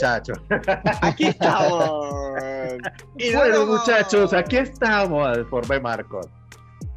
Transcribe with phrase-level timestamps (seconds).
[0.02, 0.38] Muchachos.
[1.02, 2.14] Aquí estamos.
[3.18, 6.26] Y bueno, muchachos, aquí estamos al Forme Marcos.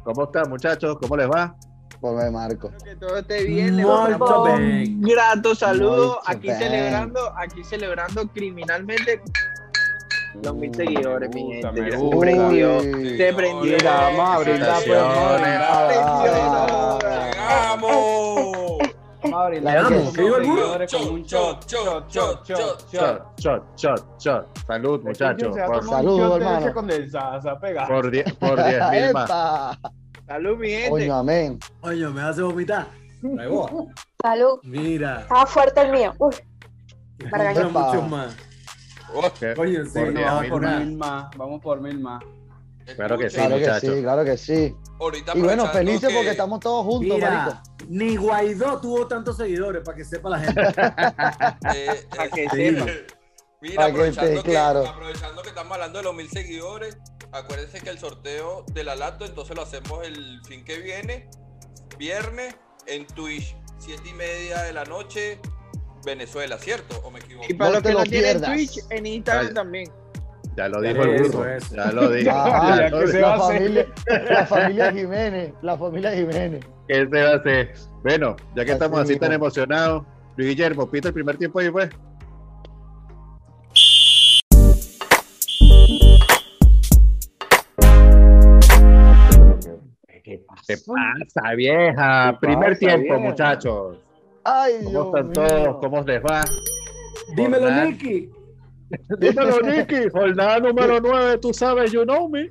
[0.04, 0.96] ¿Cómo están, muchachos?
[1.00, 1.54] ¿Cómo les va?
[2.00, 2.72] Forme Marcos.
[2.82, 3.84] Que todo esté bien.
[3.84, 6.20] Un grato saludo.
[6.26, 6.58] Muy Aquí bien.
[6.58, 9.20] celebrando, aquí celebrando criminalmente
[10.42, 11.90] los mil seguidores, mi gente.
[11.90, 12.80] Se prendió.
[12.80, 13.76] Se prendió.
[13.84, 14.82] Vamos a brindar,
[17.48, 18.23] vamos.
[19.30, 22.92] Vamos a que con un shot, shot, shot, shot, shot.
[22.92, 24.58] Shot, shot, shot, shot.
[24.66, 25.56] Salud, muchachos.
[25.66, 26.74] Por, Salud, hermano.
[27.88, 29.30] por, die- por 10 mil más.
[30.26, 30.90] Salud, mi gente.
[30.90, 31.58] Coño, amén.
[31.80, 32.86] Coño, me hace vomitar.
[34.22, 34.58] Salud.
[34.62, 35.20] Mira.
[35.22, 36.12] Estaba fuerte el mío.
[36.18, 36.34] Uy,
[37.18, 37.86] que Para compra Epa.
[37.94, 38.36] mucho más.
[39.56, 42.22] Coño, sí, Por Vamos por mil más, vamos por mil más.
[42.96, 44.76] Claro que sí, Claro que sí, claro que sí.
[45.34, 47.58] Y bueno, felices que- porque estamos todos juntos, marico.
[47.88, 50.60] Ni Guaidó tuvo tantos seguidores, para que sepa la gente.
[51.74, 52.86] eh, Para que eh, sepa.
[53.60, 54.86] Mira, Para que aprovechando, que, claro.
[54.86, 56.98] aprovechando que estamos hablando de los mil seguidores,
[57.32, 61.28] acuérdense que el sorteo de la lato, entonces lo hacemos el fin que viene,
[61.98, 62.54] viernes,
[62.86, 65.40] en Twitch, siete y media de la noche,
[66.04, 67.00] Venezuela, ¿cierto?
[67.04, 67.46] ¿O me equivoco?
[67.48, 68.50] Y para No los que lo no tienen pierdas.
[68.52, 69.90] Twitch, en Instagram también.
[70.56, 71.44] Ya lo dijo el eso.
[71.74, 72.30] Ya lo dijo.
[72.34, 73.12] Ah, Ya ya lo que dijo.
[73.12, 73.56] se va La a hacer.
[73.58, 73.86] familia,
[74.30, 76.64] la familia Jiménez, la familia Jiménez.
[76.88, 77.72] ¿Qué se va a hacer?
[78.02, 80.04] Bueno, ya que Así estamos así tan emocionados,
[80.36, 81.90] Luis Guillermo, pita el primer tiempo ahí, pues.
[90.24, 90.40] ¿Qué
[90.86, 92.32] pasa, vieja?
[92.40, 93.18] ¿Qué primer pasa, tiempo, vieja?
[93.18, 93.98] muchachos.
[94.44, 95.32] Ay, ¿Cómo Dios están mío.
[95.34, 95.76] todos?
[95.80, 96.40] ¿Cómo les va?
[97.36, 98.30] Dímelo, Jornada- Nicky.
[99.18, 100.08] Dímelo, Nicky.
[100.10, 102.50] Jornada número 9, tú sabes, you know me.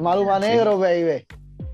[0.00, 1.26] Maluma negro, baby.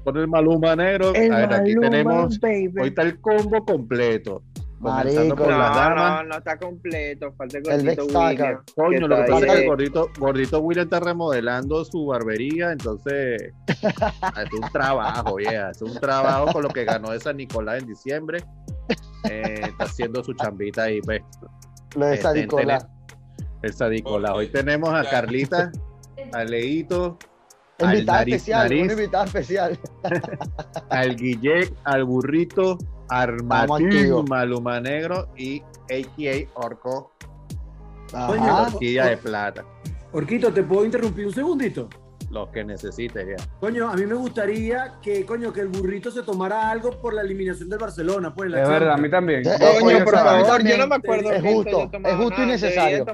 [0.05, 1.13] Con el Maluma negro.
[1.15, 2.41] El a ver, aquí Maluma, tenemos.
[2.41, 2.73] baby.
[2.81, 4.43] Hoy está el combo completo.
[4.81, 5.37] Marico.
[5.37, 6.23] por las No, damas.
[6.23, 7.33] no, no está completo.
[7.37, 8.19] Falta el El gordito.
[8.19, 8.63] William.
[8.75, 12.73] Coño, lo que está pasa es que el gordito, gordito William está remodelando su barbería,
[12.73, 17.83] entonces es un trabajo, yeah, es un trabajo con lo que ganó de San Nicolás
[17.83, 18.43] en diciembre.
[19.29, 21.21] Eh, está haciendo su chambita ahí, pues,
[21.95, 22.89] Lo de Este, Sadicola.
[23.61, 24.33] el Sadicolás.
[24.33, 25.05] Hoy tenemos a.
[25.05, 25.71] Carlita,
[26.33, 27.19] a Leito,
[27.81, 28.83] nariz, especial, nariz.
[28.85, 29.79] una invitada especial.
[30.89, 34.25] al Guillec, al burrito, Armatín.
[34.29, 37.13] Maluma Negro y AKA Orco,
[38.11, 38.71] Coño, Ajá.
[38.71, 39.65] Tortilla de Plata.
[40.13, 41.89] Orquito, ¿te puedo interrumpir un segundito?
[42.31, 43.45] Los que necesites, ya.
[43.59, 47.23] Coño, a mí me gustaría que, coño, que el burrito se tomara algo por la
[47.23, 48.47] eliminación del Barcelona, pues.
[48.47, 49.45] en la Es verdad, a mí también.
[49.45, 53.05] Eh, eh, Coño, por favor, yo no me acuerdo es justo, es justo y necesario.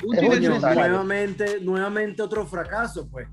[0.00, 0.88] justo y necesario.
[0.88, 3.26] nuevamente, nuevamente otro fracaso, pues.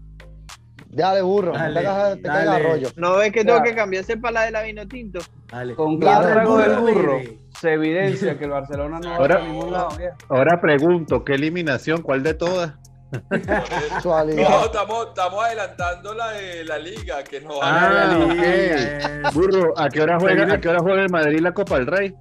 [0.92, 1.54] Dale, burro.
[1.54, 2.64] Dale, te cagas, te cagas dale.
[2.68, 2.88] rollo.
[2.96, 5.20] ¿No ves que tengo que cambiarse para la de la vino tinto?
[5.52, 5.76] Dale.
[5.76, 7.20] Con Claro, cada el trago del burro
[7.60, 9.90] se evidencia que el Barcelona no va Ahora- a ningún lado.
[10.30, 12.02] Ahora pregunto, ¿qué eliminación?
[12.02, 12.74] ¿Cuál de todas?
[14.04, 18.32] No, estamos, estamos adelantando la de la liga, que no va Ah, a la ok.
[18.34, 19.30] liga.
[19.34, 22.14] Burro, ¿a qué hora juega, a qué hora juega el Madrid la Copa del Rey?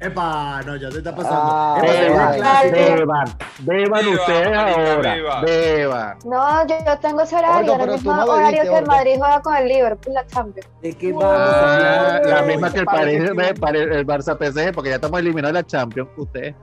[0.00, 1.50] Epa, no, ya te está pasando.
[1.52, 3.24] Ah, Epa, Beban, beban,
[3.58, 5.40] beban Beba, ustedes ahora, beba.
[5.40, 6.18] beban.
[6.24, 8.86] no, yo, yo tengo ese horario, tú mismo no horario que el.
[8.86, 10.68] Madrid juega con el Liverpool, la Champions.
[10.80, 11.74] ¿De qué vamos a Ah,
[12.16, 12.26] hablar?
[12.26, 15.60] la misma que el Parece París, que- el, Barça PSG, porque ya estamos eliminados de
[15.62, 16.08] la Champions.
[16.16, 16.54] Ustedes.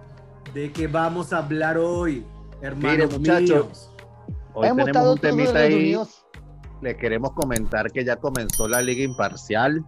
[0.53, 2.25] ¿De qué vamos a hablar hoy,
[2.61, 3.91] hermanos Mire, muchachos, míos?
[4.53, 5.69] Hoy Hemos tenemos un temita ahí.
[5.71, 6.25] reunidos.
[6.81, 9.83] Le queremos comentar que ya comenzó la Liga Imparcial.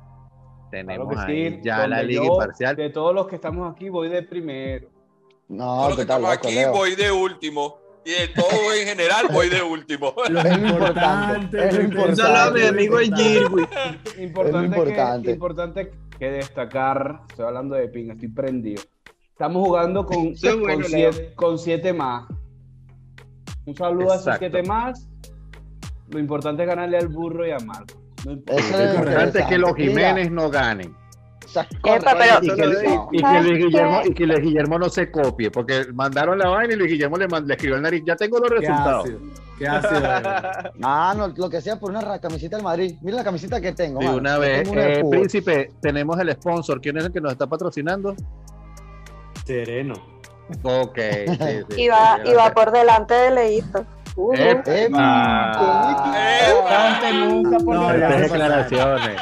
[0.69, 2.75] Tenemos Claro que ahí sí, ya la Liga yo, Imparcial.
[2.75, 4.89] De todos los que estamos aquí, voy de primero.
[5.47, 6.73] No, que estamos aquí, Leo.
[6.73, 7.77] voy de último.
[8.03, 10.13] Y de todo en general, voy de último.
[10.29, 12.61] Lo Es lo importante, es lo importante.
[12.61, 13.07] Mi amigo el
[14.17, 15.25] importante.
[15.25, 18.81] Que, importante que destacar, estoy hablando de ping, estoy prendido.
[19.29, 22.27] Estamos jugando con, es bueno, con, siete, con siete más.
[23.65, 25.07] Un saludo a esos siete más.
[26.09, 28.06] Lo importante es ganarle al burro y a Marco.
[28.25, 28.61] No importa.
[28.61, 30.95] Eso Lo es importante es que los Jiménez no ganen.
[31.85, 33.09] Epa, pero- Y que, eso lo digo.
[33.11, 34.09] y que ¿Sabes Luis Guillermo, qué?
[34.09, 37.27] y que Luis Guillermo no se copie, porque mandaron la vaina y Luis Guillermo le,
[37.27, 38.03] mand- le escribió el nariz.
[38.05, 39.03] Ya tengo los ¿Qué resultados.
[39.05, 39.19] ácido?
[39.57, 39.65] ¿Qué.
[40.83, 42.95] Ah, no, lo que sea por una camiseta del Madrid.
[43.01, 43.99] Mira la camiseta que tengo.
[44.01, 45.03] De una vez, eh.
[45.09, 46.79] Príncipe, tenemos el sponsor.
[46.81, 48.13] ¿Quién es el que nos está patrocinando?
[49.45, 49.93] Sereno.
[50.63, 50.97] Ok.
[50.97, 51.35] sí,
[51.69, 52.51] sí, Y va, sí, y va gracias.
[52.53, 53.85] por delante de Leito.
[54.17, 55.51] Uh, Epa.
[57.13, 57.91] Nunca por No.
[57.91, 59.21] Estas declaraciones.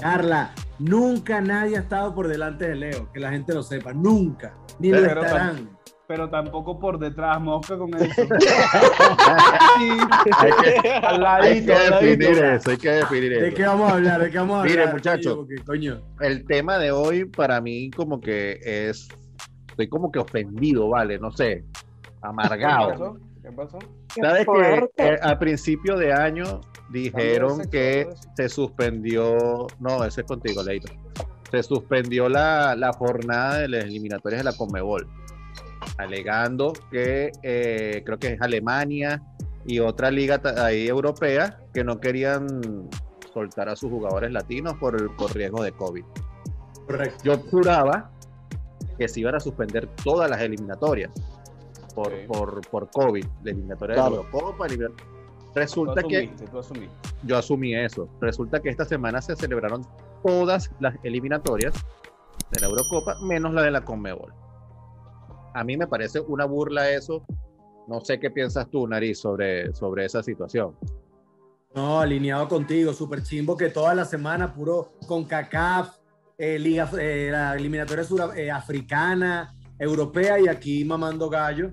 [0.00, 0.50] Carla,
[0.80, 4.54] nunca nadie ha estado por delante de Leo, que la gente lo sepa, nunca.
[4.80, 5.70] Ni lo estarán.
[6.08, 8.22] Pero tampoco por detrás, mosca con eso.
[10.38, 10.50] Hay
[10.82, 12.00] que, al hay que ladito, al ladito.
[12.20, 13.56] definir eso, hay que definir ¿De eso.
[13.56, 14.20] qué vamos a hablar?
[14.20, 14.94] ¿De qué vamos a Mire, hablar?
[14.94, 15.30] muchacho.
[15.30, 19.08] Oye, porque, coño, El tema de hoy para mí como que es
[19.70, 23.16] estoy como que ofendido, vale, no sé, ¿Qué amargado.
[23.52, 23.78] Pasó?
[24.14, 24.44] ¿Qué pasó?
[24.44, 26.60] Qué ¿Sabes que eh, al principio de año
[26.90, 30.92] dijeron que se suspendió, no, ese es contigo, Leito,
[31.50, 35.06] se suspendió la, la jornada de las eliminatorias de la Conmebol,
[35.98, 39.22] alegando que eh, creo que es Alemania
[39.66, 42.88] y otra liga ahí europea que no querían
[43.32, 46.04] soltar a sus jugadores latinos por, el- por riesgo de COVID.
[46.86, 47.18] Correcto.
[47.24, 48.10] Yo juraba
[48.98, 51.10] que se iban a suspender todas las eliminatorias
[51.94, 54.10] por, por, por COVID, la eliminatoria Claro.
[54.10, 54.66] de la Eurocopa.
[54.68, 54.74] Tú
[55.54, 56.96] Resulta que asumiste, tú asumiste.
[57.24, 58.08] yo asumí eso.
[58.20, 59.86] Resulta que esta semana se celebraron
[60.24, 61.74] todas las eliminatorias
[62.50, 64.32] de la Eurocopa, menos la de la Conmebol.
[65.54, 67.22] A mí me parece una burla eso.
[67.86, 70.74] No sé qué piensas tú, Nariz, sobre, sobre esa situación.
[71.74, 75.96] No, alineado contigo, súper chimbo que toda la semana puro con CACAF,
[76.38, 81.72] eh, Liga, eh, la eliminatoria sur, eh, africana, europea y aquí mamando gallo.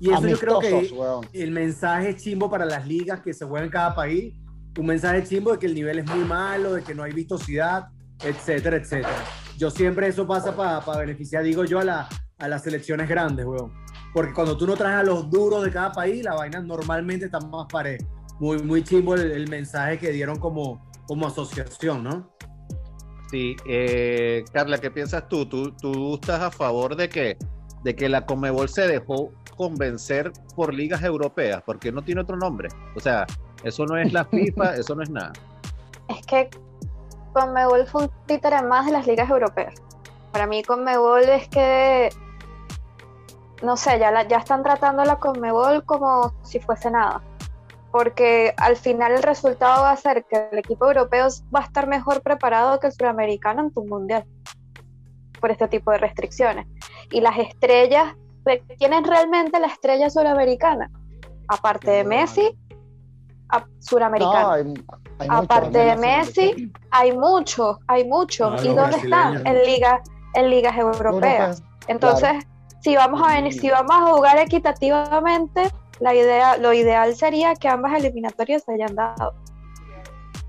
[0.00, 1.26] Y eso yo creo que weón.
[1.32, 4.34] el mensaje chimbo para las ligas que se juegan en cada país,
[4.78, 7.88] un mensaje chimbo de que el nivel es muy malo, de que no hay vistosidad,
[8.22, 9.24] etcétera, etcétera.
[9.56, 12.08] Yo siempre eso pasa para beneficiar, digo yo, a, la-
[12.38, 13.72] a las selecciones grandes, weón.
[14.14, 17.40] Porque cuando tú no traes a los duros de cada país, la vaina normalmente está
[17.40, 18.04] más pareja.
[18.38, 22.32] Muy, muy chimbo el, el mensaje que dieron como, como asociación, ¿no?
[23.30, 25.44] Sí, eh, Carla, ¿qué piensas tú?
[25.44, 25.72] tú?
[25.76, 27.36] ¿Tú estás a favor de que,
[27.82, 31.62] de que la Conmebol se dejó convencer por ligas europeas?
[31.64, 32.68] Porque no tiene otro nombre.
[32.96, 33.26] O sea,
[33.64, 35.32] eso no es la FIFA, eso no es nada.
[36.08, 36.48] Es que
[37.32, 39.74] Conmebol fue un títere más de las ligas europeas.
[40.32, 42.10] Para mí Conmebol es que,
[43.62, 47.22] no sé, ya, la- ya están tratando la Conmebol como si fuese nada.
[47.90, 51.86] Porque al final el resultado va a ser que el equipo europeo va a estar
[51.86, 54.24] mejor preparado que el suramericano en tu mundial.
[55.40, 56.66] Por este tipo de restricciones.
[57.10, 58.14] Y las estrellas,
[58.78, 60.90] ¿quién es realmente la estrella suramericana?
[61.48, 62.58] Aparte de Messi,
[63.50, 64.40] a- suramericano.
[64.40, 65.96] No, hay, hay muchos, Aparte de.
[65.96, 68.52] Messi, hay muchos, hay muchos.
[68.54, 69.46] Ah, ¿Y dónde están?
[69.46, 70.00] En ligas,
[70.34, 71.62] en ligas europeas.
[71.86, 72.44] Entonces,
[72.80, 75.70] si vamos a venir, si vamos a jugar equitativamente,
[76.00, 79.32] la idea, lo ideal sería que ambas eliminatorias se hayan dado.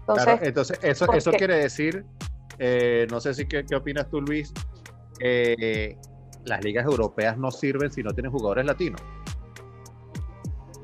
[0.01, 1.37] Entonces, Claro, entonces, eso, ¿por eso qué?
[1.37, 2.05] quiere decir,
[2.59, 4.51] eh, no sé si qué, qué opinas tú, Luis,
[5.19, 5.97] eh,
[6.49, 9.01] las ligas europeas no sirven si no tienen jugadores latinos.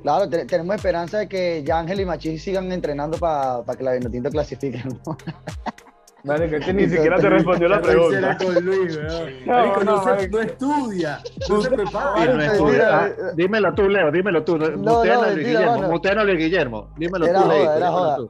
[0.04, 3.94] Claro, te- tenemos esperanza de que ya Ángel y Machís sigan entrenando para que la
[3.94, 4.84] Vinotinto clasifique.
[4.86, 5.18] ¿no?
[6.24, 8.38] Dale, que este ni siquiera te respondió la pregunta.
[8.38, 9.46] con Luis, weón.
[9.46, 10.38] No, Marico, no, no, se- marico.
[10.38, 11.20] no estudia,
[11.50, 12.46] no se prepara.
[12.46, 14.58] estudia- ah, dímelo tú, Leo, dímelo tú.
[14.58, 15.02] no,
[15.34, 15.90] Guillermo, mano.
[15.90, 16.90] mutean a Luis Guillermo.
[16.98, 18.16] Dímelo Era tú, joda, Leito, era dímelo joda.
[18.18, 18.30] tú.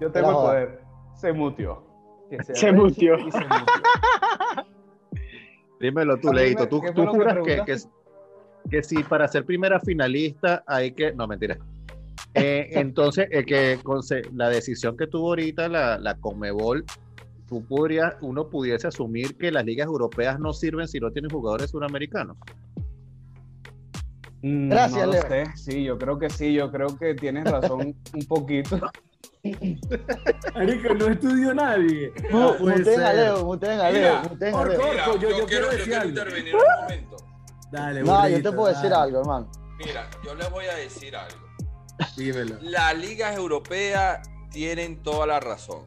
[0.00, 0.46] Yo tengo el joda.
[0.48, 0.80] poder.
[1.14, 1.82] Se mutió.
[2.54, 3.18] Se mutió.
[3.18, 3.46] y se mutió.
[5.80, 6.68] Dímelo tú, Leito.
[6.68, 7.76] ¿Tú, ¿qué fue tú juras que, que,
[8.70, 11.12] que si para ser primera finalista hay que...
[11.12, 11.58] No, mentira.
[12.34, 16.84] Eh, entonces, eh, que con se- la decisión que tuvo ahorita la, la Conmebol,
[17.48, 21.70] tú podrías, uno pudiese asumir que las ligas europeas no sirven si no tienen jugadores
[21.70, 22.36] suramericanos.
[24.42, 25.22] Mm, Gracias, no lo Leo.
[25.28, 25.44] sé.
[25.56, 26.52] Sí, yo creo que sí.
[26.54, 27.80] Yo creo que tienes razón
[28.14, 28.78] un poquito.
[30.54, 32.12] Marico, no estudió nadie.
[32.30, 33.16] No puede Muten a ser.
[33.16, 34.22] Leo, a Mira, Leo, a Leo.
[34.38, 36.08] Mira, yo- yo, yo quiero, quiero yo decir quiero algo.
[36.10, 37.16] intervenir un momento.
[37.72, 39.02] Dale, No, yo burrito, te puedo decir dale.
[39.02, 39.50] algo, hermano.
[39.78, 41.38] Mira, yo les voy a decir algo.
[42.16, 42.56] Dímelo.
[42.62, 45.84] Las ligas europeas tienen toda la razón.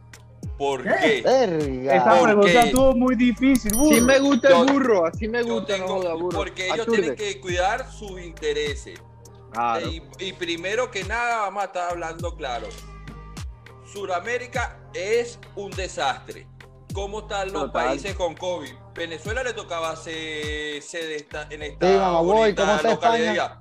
[0.57, 0.89] ¿Por ¿Qué?
[1.01, 1.21] qué?
[1.23, 1.95] Verga.
[1.95, 3.71] Esa ¿Por pregunta estuvo muy difícil.
[3.71, 4.01] Sí burro.
[4.05, 6.37] me gusta Yo- el burro, así me Yo gusta, no tengo, joda, burro.
[6.37, 6.97] porque ellos Aturde.
[7.01, 8.99] tienen que cuidar sus intereses.
[9.51, 9.87] Claro.
[9.87, 12.67] Y, y primero que nada, vamos a estar hablando claro.
[13.93, 16.47] Suramérica es un desastre.
[16.93, 17.85] ¿Cómo están los Total.
[17.85, 18.71] países con COVID?
[18.95, 23.59] Venezuela le tocaba ser sede esta- en esta Sí, mamá, voy, bonita ¿cómo está localidad.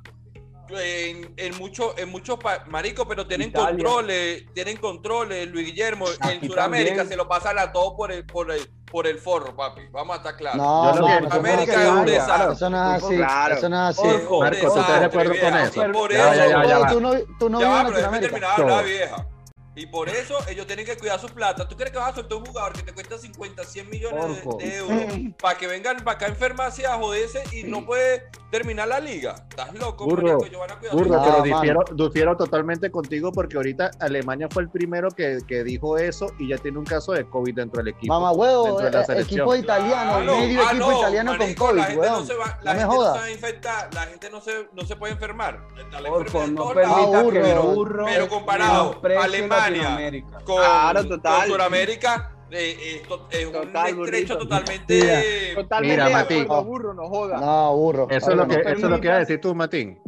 [0.70, 3.68] En, en muchos en muchos marico, pero tienen Italia.
[3.68, 7.08] controles, tienen controles, Luis Guillermo, en Sudamérica también.
[7.08, 9.82] se lo pasan a todo por el, por el, por el forro, papi.
[9.90, 10.56] Vamos a estar claros.
[10.56, 12.10] No, que- eso América no es un así.
[12.10, 12.52] desastre.
[12.54, 13.16] Eso no es así.
[13.16, 13.54] Claro.
[13.54, 14.08] Eso no es así.
[14.08, 15.62] Marco, ¿tú estás de acuerdo desastre, con vieja.
[15.64, 15.92] eso?
[15.92, 16.88] Por Ya, eso, ya, ya, ya va.
[16.88, 19.26] Tú no, tú no ya vives pero déjame terminar vieja.
[19.74, 21.66] Y por eso ellos tienen que cuidar su plata.
[21.66, 24.76] ¿Tú crees que vas a soltar un jugador que te cuesta 50, 100 millones de-
[24.76, 25.02] euros
[25.40, 29.34] para que vengan para acá a enfermarse a joderse y no puede terminar la liga?
[29.48, 30.04] ¿Estás loco?
[30.04, 30.58] Burro, marico?
[30.58, 34.62] Van a cuidar su Burro, No, pero difiero, difiero totalmente contigo porque ahorita Alemania fue
[34.64, 37.94] el primero que, que dijo eso y ya tiene un caso de COVID dentro del
[37.94, 38.12] equipo.
[38.12, 39.40] Mamá huevo, dentro de la eh, selección.
[39.40, 40.36] equipo italiano, Claro.
[40.38, 42.72] medio Ah, equipo no, italiano marico, con La COVID, gente no se va, No la
[42.74, 45.66] me gente no se va a infectar, la gente no se, no se puede enfermar.
[45.78, 47.14] Está la Orco, enfermedad en no lados.
[47.14, 47.46] Ah, burro.
[47.46, 50.38] el burro Pero comparado, Alemania, Latinoamérica.
[50.44, 51.40] con, Claro, total.
[51.48, 54.38] con Sudamérica, eh, esto es un Total, estrecho burrito.
[54.38, 55.54] totalmente.
[55.54, 56.42] Totalmente Mira, Matín.
[56.42, 57.40] acuerdo, burro, no joda.
[57.40, 58.06] No, burro.
[58.10, 59.98] Eso es lo que, eso es lo que iba a decir tú, Matín.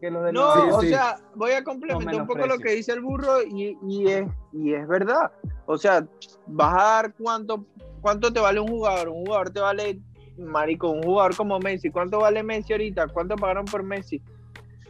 [0.00, 0.88] Que los de No, Sí, o sí.
[0.88, 4.24] sea, voy a complementar No un poco lo que dice el burro y, y es,
[4.52, 5.30] y es verdad.
[5.66, 6.04] O sea,
[6.48, 7.64] vas a dar cuánto,
[8.00, 9.08] cuánto te vale un jugador.
[9.10, 10.00] Un jugador te vale,
[10.38, 11.88] marico, un jugador como Messi.
[11.90, 13.06] ¿Cuánto vale Messi ahorita?
[13.08, 14.20] ¿Cuánto pagaron por Messi?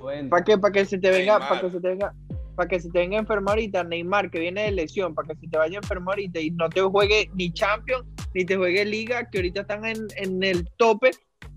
[0.01, 0.57] Bueno, ¿Para qué?
[0.57, 2.15] Para que se te venga, para que se te venga,
[2.57, 5.49] para que se te venga enfermo ahorita Neymar que viene de lesión, para que se
[5.49, 8.05] te vaya enfermo ahorita y no te juegue ni Champions
[8.35, 11.11] ni te juegue Liga, que ahorita están en, en el tope,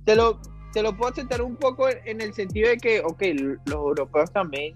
[0.06, 0.40] te lo,
[0.74, 3.22] te lo puedo aceptar un poco en, en el sentido de que, ok,
[3.66, 4.76] los europeos también,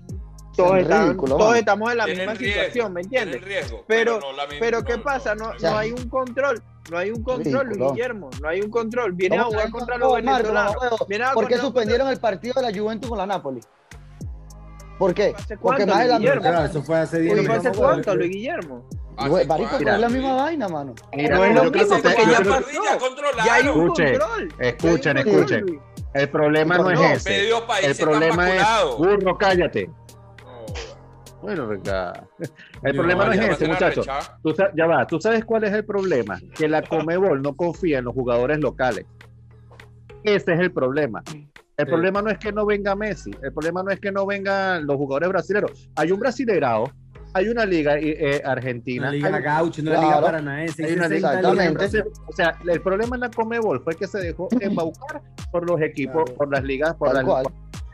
[0.56, 1.18] todos, están-
[1.58, 3.42] estamos en la misma riesgo, situación, ¿me entiendes?
[3.42, 5.36] riesgo, Pero- no la misma- Pero ¿qué no, pasa?
[5.36, 6.62] No, no, no sea, hay un control,
[6.92, 7.92] no hay un control, Ridículo.
[7.94, 9.14] Guillermo, no hay un control.
[9.14, 10.76] Viene a ¿Cómo jugar contra los venezolanos.
[11.08, 13.60] Viene a ¿Por qué suspendieron el partido de la Juventus con la Napoli?
[15.00, 15.34] ¿Por qué?
[15.36, 16.40] ¿Hace Porque más adelante.
[16.40, 18.16] Claro, eso fue hace 10 Uy, Uy, ¿fue hace cuánto.
[18.16, 18.88] Luis Guillermo?
[19.18, 19.86] ¿Hace Güey, Marico, cuánto?
[19.86, 20.94] pero es la misma vaina, mano.
[21.16, 22.44] Mira, No es lo mismo porque ya.
[22.44, 23.46] Ya controlaron.
[23.46, 24.54] Ya hay un Escuchen, control.
[24.60, 25.82] escuchen,
[26.14, 27.50] el problema no es ese.
[27.84, 28.64] El problema es,
[28.98, 29.88] burro, cállate.
[29.88, 30.66] No,
[31.42, 32.28] Bueno, Ricardo.
[32.84, 34.06] El problema no es ese, muchachos.
[34.76, 36.40] ya va, ¿tú sabes cuál es el problema?
[36.58, 39.06] Que la Comebol no confía en los jugadores locales.
[40.24, 41.24] Ese es el problema.
[41.80, 41.92] El Sí.
[41.92, 44.98] problema no es que no venga Messi, el problema no es que no vengan los
[44.98, 45.90] jugadores brasileños.
[45.96, 46.92] Hay un brasileirao,
[47.34, 50.08] hay una liga eh, argentina, Una liga hay, gaucho, una Claro.
[50.08, 50.86] liga paranaense.
[50.86, 51.40] hay una 60 liga.
[51.40, 51.86] Exactamente.
[51.86, 55.22] Entonces, o sea, el problema en la Comebol fue que se dejó embaucar
[55.54, 56.38] por los equipos, Claro.
[56.38, 57.46] por las ligas, por Tal las- cual.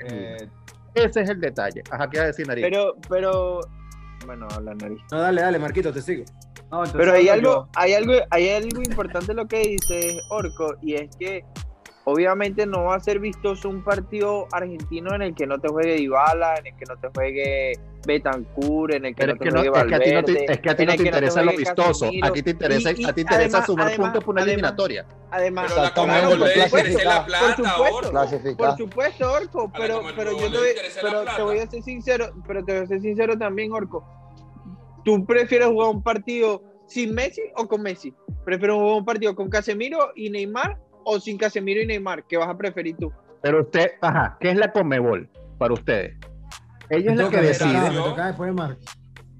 [0.10, 0.50] eh,
[0.96, 1.84] Ese es el detalle.
[1.92, 2.66] Ajá, ¿qué va a decir Nariz?
[2.68, 3.60] Pero, pero,
[4.26, 5.00] bueno, la nariz.
[5.12, 6.24] No, dale, dale, Marquito, te sigo.
[6.72, 10.96] no, Pero hay algo, hay algo, hay algo importante en lo que dice Orco, y
[10.96, 11.44] es que
[12.06, 15.96] obviamente no va a ser vistoso un partido argentino en el que no te juegue
[15.96, 17.74] Dybala, en el que no te juegue
[18.06, 20.24] Betancourt, en el que Pero no te que, no, juegue es que a ti no
[20.24, 22.06] te, Valverde, es que a ti no te que no te interesa lo vistoso.
[22.06, 22.28] Casemiro.
[22.28, 24.42] Aquí te interesa, Y- y a ti te interesa además- sumar además- puntos por una
[24.44, 25.06] además- eliminatoria.
[25.32, 27.06] Además, Pero Exactamente, clasificar.
[27.06, 27.98] la Por plata, supuesto.
[27.98, 28.10] Orco.
[28.12, 28.56] Clasificar.
[28.58, 32.64] Por supuesto, Orco, A pero, pero yo te pero te voy a ser sincero, pero
[32.64, 34.06] te voy a ser sincero también, Orco.
[35.04, 38.14] ¿Tú prefieres jugar un partido sin Messi o con Messi?
[38.44, 42.26] ¿Prefieres jugar un partido con Casemiro y Neymar o sin Casemiro y Neymar?
[42.28, 43.12] ¿Qué vas a preferir tú?
[43.42, 46.18] Pero usted, ajá, ¿qué es la Comebol para ustedes?
[46.90, 47.78] Ella es la que decide.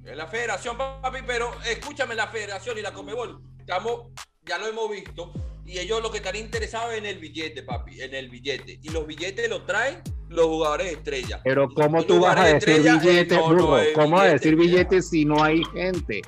[0.06, 4.12] Es la federación, papi, pero escúchame, la federación y la Comebol, estamos,
[4.46, 5.34] ya lo hemos visto,
[5.66, 8.80] y ellos lo que están interesados es en el billete, papi, en el billete.
[8.84, 11.42] Y los billetes los traen los jugadores estrella.
[11.44, 15.02] Pero ¿cómo tú vas a decir estrella, eh, billete, no, ¿Cómo vas a decir billete,
[15.02, 16.22] si no hay gente?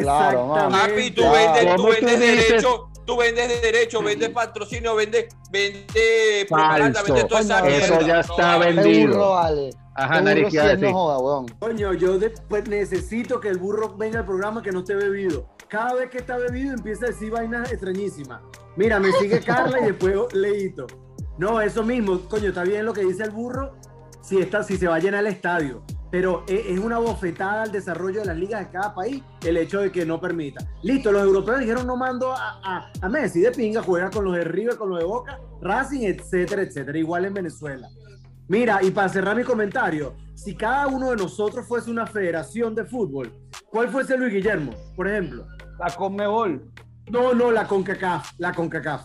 [0.00, 0.52] Claro.
[0.70, 1.32] Papi, tú Claro.
[1.32, 2.48] vendes, tú ¿Cómo tú vendes dices?
[2.48, 7.14] derecho, tú vendes derecho, vendes patrocinio, vendes, vendes propaganda, Falso.
[7.14, 7.84] vendes toda esa mierda.
[7.84, 8.84] eso ya está vendido.
[8.84, 9.70] Qué burro vale.
[9.96, 10.52] Ajá, Nariz.
[11.60, 15.48] Coño, yo después necesito que el burro venga al programa que no esté bebido.
[15.68, 18.40] Cada vez que está bebido empieza a decir vainas extrañísimas.
[18.76, 20.86] Mira, me sigue Carla y después Leito.
[21.38, 23.74] No, eso mismo, coño, está bien lo que dice el burro
[24.20, 25.82] si, está, si se va a llenar el estadio.
[26.14, 29.80] Pero e- es una bofetada al desarrollo de las ligas de cada país el hecho
[29.80, 30.64] de que no permita.
[30.84, 34.36] Listo, los europeos dijeron no mando a, a- a Messi de pinga, juega con los
[34.36, 36.96] de River, con los de Boca, Racing, etcétera, etcétera.
[36.96, 37.88] Igual en Venezuela.
[38.46, 42.84] Mira, y para cerrar mi comentario, si cada uno de nosotros fuese una federación de
[42.84, 43.32] fútbol,
[43.68, 45.44] ¿cuál fuese Luis Guillermo, por ejemplo?
[45.80, 46.70] la Conmebol.
[47.10, 49.02] No, no, la CONCACAF, la CONCACAF.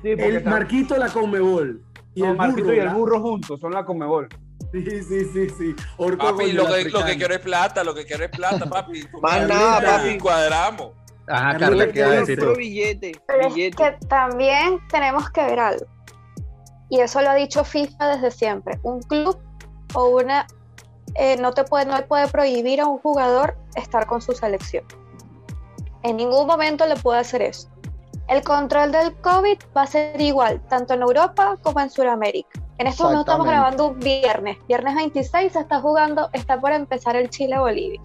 [0.00, 1.82] Sí, El Marquito la Conmebol.
[2.14, 4.28] Y no, el Marquito burro, y el burro juntos son la Conmebol.
[4.72, 5.76] Sí, sí, sí, sí.
[5.98, 7.06] Orco Papi, lo que, lo africano.
[7.06, 9.04] que quiero es plata, lo que quiero es plata, papi.
[9.22, 10.18] Más nada, papi.
[10.18, 10.92] Cuadramos.
[11.28, 12.58] Ajá, Carla, ¿qué ¿qué iba a decir Puro tú?
[12.58, 13.76] billete, Pero es billete.
[13.76, 15.86] que también tenemos que ver algo.
[16.88, 18.78] Y eso lo ha dicho FIFA desde siempre.
[18.82, 19.38] Un club
[19.94, 20.46] o una
[21.14, 24.84] eh, no te puede, no le puede prohibir a un jugador estar con su selección.
[26.02, 27.68] En ningún momento le puede hacer eso.
[28.28, 32.60] El control del COVID va a ser igual, tanto en Europa como en Sudamérica.
[32.82, 34.58] En este momento estamos grabando un viernes.
[34.66, 38.00] Viernes 26 se está jugando, está por empezar el Chile-Bolivia.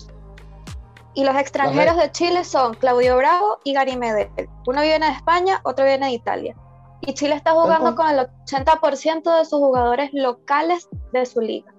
[1.15, 4.29] Y los extranjeros de Chile son Claudio Bravo y Gary Medel.
[4.67, 6.55] Uno viene de España, otro viene de Italia.
[7.01, 11.74] Y Chile está jugando con- el 80% de sus jugadores locales de su liga.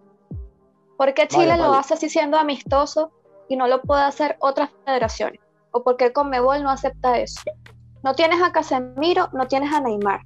[0.96, 3.12] ¿Por qué Chile Vale, lo hace así siendo amistoso
[3.48, 5.40] y no lo puede hacer otras federaciones?
[5.70, 7.40] ¿O por qué Conmebol no acepta eso?
[8.02, 10.22] No tienes a Casemiro, no tienes a Neymar.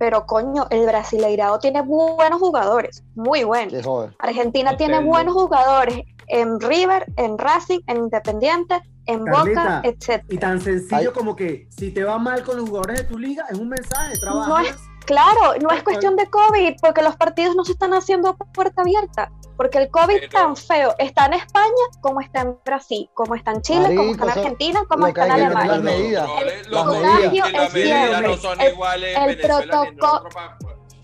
[0.00, 3.86] Pero coño, el Brasileirao tiene buenos jugadores, muy buenos.
[4.18, 10.24] Argentina tiene buenos jugadores en River, en Racing, en Independiente, en Carlita, Boca, etc.
[10.30, 11.14] Y tan sencillo Ay.
[11.14, 14.14] como que si te va mal con los jugadores de tu liga, es un mensaje,
[14.18, 14.48] trabaja.
[14.48, 18.28] No es Claro, no es cuestión de COVID, porque los partidos no se están haciendo
[18.28, 19.30] a puerta abierta.
[19.60, 23.50] Porque el COVID Pero- tan feo está en España como está en Brasil, como está
[23.50, 25.72] en Chile, como está en Argentina, como está en que Alemania.
[25.72, 26.30] las medidas.
[26.64, 28.28] El los contagio las es siempre.
[28.28, 30.56] no son El- iguales el en Venezuela ni en protoco- otro pa-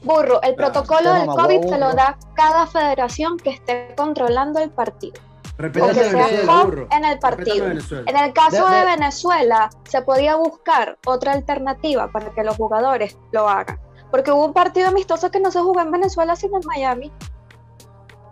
[0.05, 0.73] Burro, el Claro.
[0.73, 5.21] protocolo del COVID te lo da cada federación que esté controlando el partido.
[5.59, 6.29] Respeta Aunque Ese sea
[6.93, 7.67] en el partido.
[7.67, 8.11] Venezuela.
[8.11, 12.57] En el caso De- de, de- Venezuela, se podía buscar otra alternativa para que los
[12.57, 13.79] jugadores lo hagan.
[14.11, 17.13] Porque hubo un partido amistoso que no se jugó en Venezuela, sino en Miami.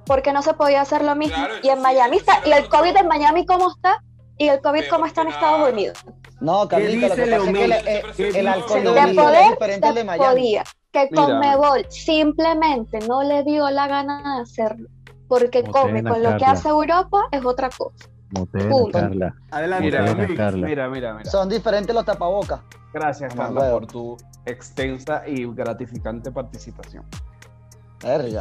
[0.06, 1.37] Porque no se podía hacer lo mismo.
[1.37, 2.40] Claro, y en sí, Miami está.
[2.44, 2.68] Y el.
[2.68, 4.02] COVID en Miami, ¿cómo está?
[4.37, 5.73] Y el COVID, ¿cómo está en Estados.
[5.73, 5.99] Unidos?
[6.40, 7.73] No, Carlita, lo que pasa es que Leomil?
[7.73, 7.84] el,
[8.16, 10.25] ¿Qué el- el alcohol de Venezuela es poder, diferente al de se Miami.
[10.26, 10.64] podía.
[10.92, 11.08] Que.
[11.11, 14.88] Conmebol simplemente no le dio la gana de hacerlo.
[15.28, 16.50] Porque Motena, come con lo que Carla.
[16.50, 18.08] hace Europa es otra cosa.
[18.32, 18.99] Punto.
[18.99, 19.34] Carla.
[19.50, 20.37] Adelante, Mira, Leomil.
[20.37, 20.66] Carla.
[20.66, 21.30] Mira, mira, mira.
[21.30, 22.61] Son diferentes los tapabocas.
[22.92, 27.04] Gracias, Carla, por tu extensa y gratificante participación.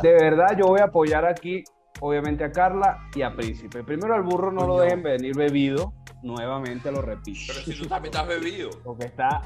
[0.02, 1.64] De verdad, yo voy a apoyar aquí,
[2.04, 3.82] obviamente, a Carla y a Príncipe.
[3.82, 5.94] Primero al burro no lo dejen venir bebido.
[6.22, 7.40] Nuevamente lo repito.
[7.48, 8.70] Pero si tú también estás bebido.
[8.84, 9.42] Porque está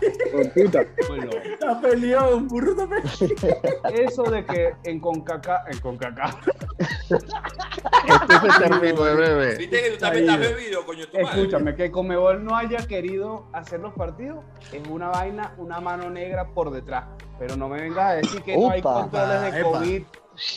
[1.08, 1.38] loco.
[1.38, 4.08] Está peleón, burro está peleón.
[4.08, 6.36] Eso de que en Concaca, en Concaca,
[6.80, 9.58] Este se terminó de bebé.
[9.58, 11.40] Viste que tú también estás bebido, coño, tu madre.
[11.40, 16.48] escúchame, que Comebol no haya querido hacer los partidos es una vaina, una mano negra
[16.54, 17.06] por detrás.
[17.38, 19.84] Pero no me vengas a decir que no hay controles de Epa.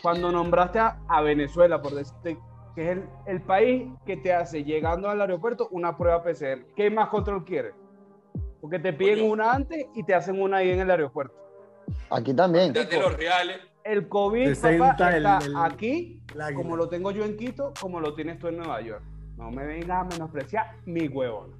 [0.02, 2.38] Cuando nombraste a, a Venezuela, por decirte
[2.75, 6.66] que es el, el país que te hace llegando al aeropuerto una prueba PCR.
[6.76, 7.75] ¿Qué más control quieres?
[8.60, 11.34] Porque te piden una antes y te hacen una ahí en el aeropuerto.
[12.10, 12.72] Aquí también.
[12.72, 13.58] Date los reales.
[13.82, 16.22] El COVID, papá, el- está el- aquí,
[16.54, 19.02] como lo tengo yo en Quito, como lo tienes tú en Nueva York.
[19.37, 21.54] No me vengas a menospreciar mi huevón.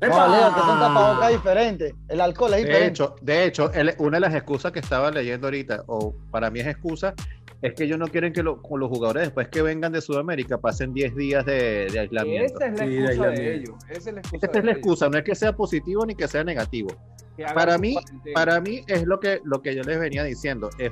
[0.00, 1.94] No, Leo, que son tapabocas diferentes.
[2.08, 2.88] El alcohol es De diferente.
[2.90, 6.60] hecho, de hecho, el- una de las excusas que estaba leyendo ahorita, o para mí
[6.60, 7.14] es excusa,
[7.62, 10.58] es que ellos no quieren que lo- con los jugadores después que vengan de Sudamérica
[10.58, 12.54] pasen 10 días de, de aislamiento.
[12.56, 13.70] Esa es la Sí, de excusa de, aislamiento.
[13.70, 13.84] ellos.
[13.88, 14.46] Esa es la excusa.
[14.46, 16.88] Esta es la ellos, excusa, no es que sea positivo ni que sea negativo.
[17.36, 17.96] que Para mí,
[18.34, 20.90] para mí es lo que, lo que yo les venía diciendo, es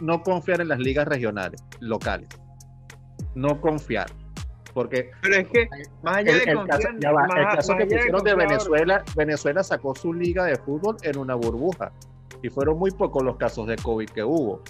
[0.00, 2.28] no confiar en las ligas regionales, locales.
[3.34, 4.06] No confiar.
[4.74, 5.68] Porque Pero es que,
[6.02, 8.24] más allá el, de el caso, confiar, ya va, más- el más caso que pusieron
[8.24, 11.92] de Venezuela, Venezuela sacó su liga de fútbol en una burbuja.
[12.42, 14.62] Y fueron muy pocos los casos de COVID que hubo.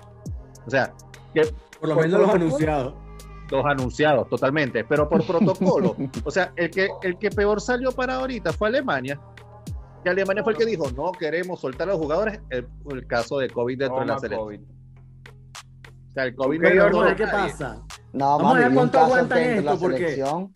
[0.67, 0.93] O sea,
[1.33, 1.43] que
[1.81, 2.95] Por lo menos los anunciados.
[3.51, 5.97] los anunciados totalmente, pero por protocolo.
[6.25, 9.21] o sea, el que, el que peor salió para ahorita fue Alemania.
[10.03, 13.39] Que Alemania fue el que dijo, no queremos soltar a los jugadores, el, el caso
[13.39, 14.47] de COVID dentro de la selección.
[14.47, 14.61] COVID.
[14.61, 17.81] O sea, el COVID no no- qué pasa.
[18.13, 20.53] No, Vamos a mami, ver vi un cuánto aguantan esto, porque- selección.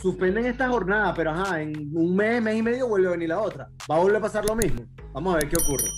[0.00, 3.40] Suspenden esta jornada, pero ajá, en un mes, mes y medio vuelve a venir la
[3.40, 3.68] otra.
[3.90, 4.82] Va a volver a pasar lo mismo.
[5.14, 5.88] Vamos a ver qué ocurre.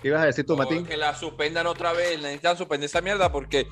[0.00, 0.86] ¿Qué ibas a decir tú, No, Matín?
[0.86, 2.16] que la suspendan otra vez.
[2.22, 3.66] Necesitan suspender esa mierda porque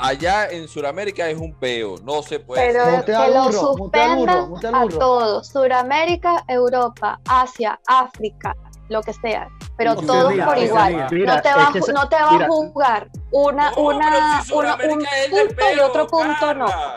[0.00, 1.94] allá en Sudamérica es un peo.
[2.04, 2.66] No se puede.
[2.72, 3.04] Pero hacer.
[3.04, 5.46] Que lo suspendan a todos.
[5.48, 8.56] Suramérica, Europa, Asia, África,
[8.88, 9.48] lo que sea.
[9.78, 11.06] Pero todos por igual.
[11.12, 12.46] Mira, no te va, a que ju- esa- no te va mira.
[12.46, 16.66] a jugar una, No, una, si una- un punto y otro punto no.
[16.66, 16.94] Carla.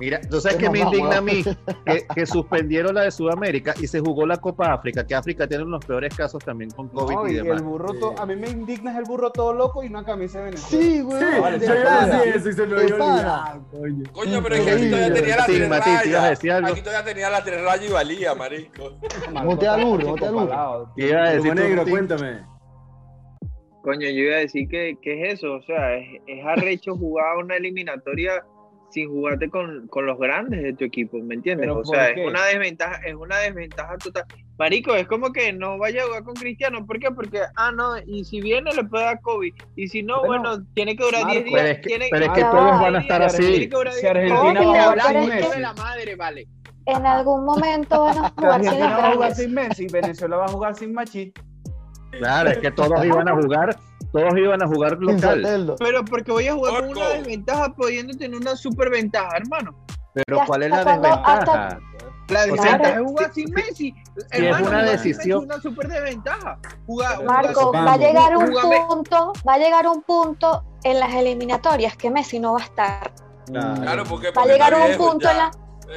[0.00, 1.42] Mira, ¿tú sabes qué me mamá, indigna a mí?
[1.84, 5.64] Que, que suspendieron la de Sudamérica y se jugó la Copa África, que África tiene
[5.64, 7.56] unos peores casos también con COVID No, y y demás.
[7.58, 10.38] el burro to- a mí me indigna es el burro todo loco y una camisa
[10.38, 10.84] de Venezuela.
[10.84, 11.18] Sí, güey.
[11.18, 12.18] Sí, vale, de yo iba a pana.
[12.20, 14.12] decir eso y se me olvidado, coño.
[14.12, 16.50] Coño, pero es que aquí todavía tenía las Sí, tres Matín, te ibas a decir
[16.50, 16.56] rayas.
[16.64, 16.72] algo.
[16.74, 18.84] Aquí todavía tenía las tres rayas y valía, marico.
[19.32, 20.48] Mutea al burro, mutea al burro.
[20.48, 20.92] Palado.
[20.96, 22.57] ¿Qué ibas a decir negro, cuéntame.
[23.88, 27.38] Coño, yo iba a decir que, que es eso, o sea, es, es arrecho jugar
[27.38, 28.44] una eliminatoria
[28.90, 31.66] sin jugarte con, con los grandes de tu equipo, ¿me entiendes?
[31.66, 34.24] ¿Pero O sea, es una desventaja, es una desventaja total.
[34.58, 37.10] Marico, es como que no vaya a jugar con Cristiano, ¿por qué?
[37.10, 40.66] Porque, ah, no, y si viene le puede dar COVID, y si no, Bueno, bueno,
[40.74, 41.60] tiene que durar 10 Marco, días.
[41.62, 42.80] Pero es que, tiene, pero es que Ya todos va.
[42.82, 43.68] van a estar así.
[43.68, 45.60] que durar Si 10 Argentina Obvio, va a jugar pero sin es que- de Messi.
[45.60, 46.46] la madre, vale.
[46.86, 49.36] En algún momento van a jugar sin Argentina los va a jugar grandes.
[49.36, 51.32] sin Messi, Venezuela va a jugar sin Machi.
[52.18, 53.78] Claro, es que todos iban a jugar,
[54.12, 55.74] todos iban a jugar local.
[55.78, 59.74] Pero porque voy a jugar con una desventaja pudiendo tener una super ventaja, hermano.
[60.14, 61.78] Pero ¿cuál es la hasta desventaja?
[62.28, 63.94] La sea, desventaja es jugar si- sin si- Messi.
[64.32, 66.58] es una decisión- Es una super desventaja.
[66.86, 71.00] Jugar, jugar- Marco, va a llegar un Júgame- punto, va a llegar un punto en
[71.00, 73.12] las eliminatorias que Messi no va a estar.
[73.46, 75.30] Claro, porque Va a llegar un punto ya.
[75.30, 75.50] en la,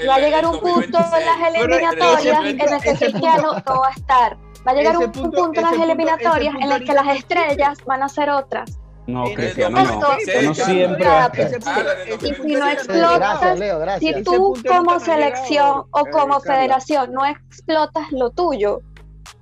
[0.07, 1.25] va a llegar un punto en 2026.
[1.25, 4.37] las eliminatorias en el que Cristiano no va a estar.
[4.67, 7.11] Va a llegar un punto- punto en las punto- eliminatorias en punto que las no
[7.13, 8.77] estrellas van a ser otras.
[9.07, 10.53] No, el Cristiano Esto- no.
[10.53, 16.05] Siempre el Y si no explotas, gracias, Leo, Si tú como no selección llegado, o
[16.05, 18.81] como federación no explotas lo tuyo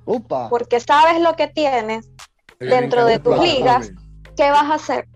[0.05, 0.49] Upa.
[0.49, 2.09] porque sabes lo que tienes,
[2.59, 3.91] dentro de tus ligas,
[4.37, 5.07] ¿qué vas a hacer?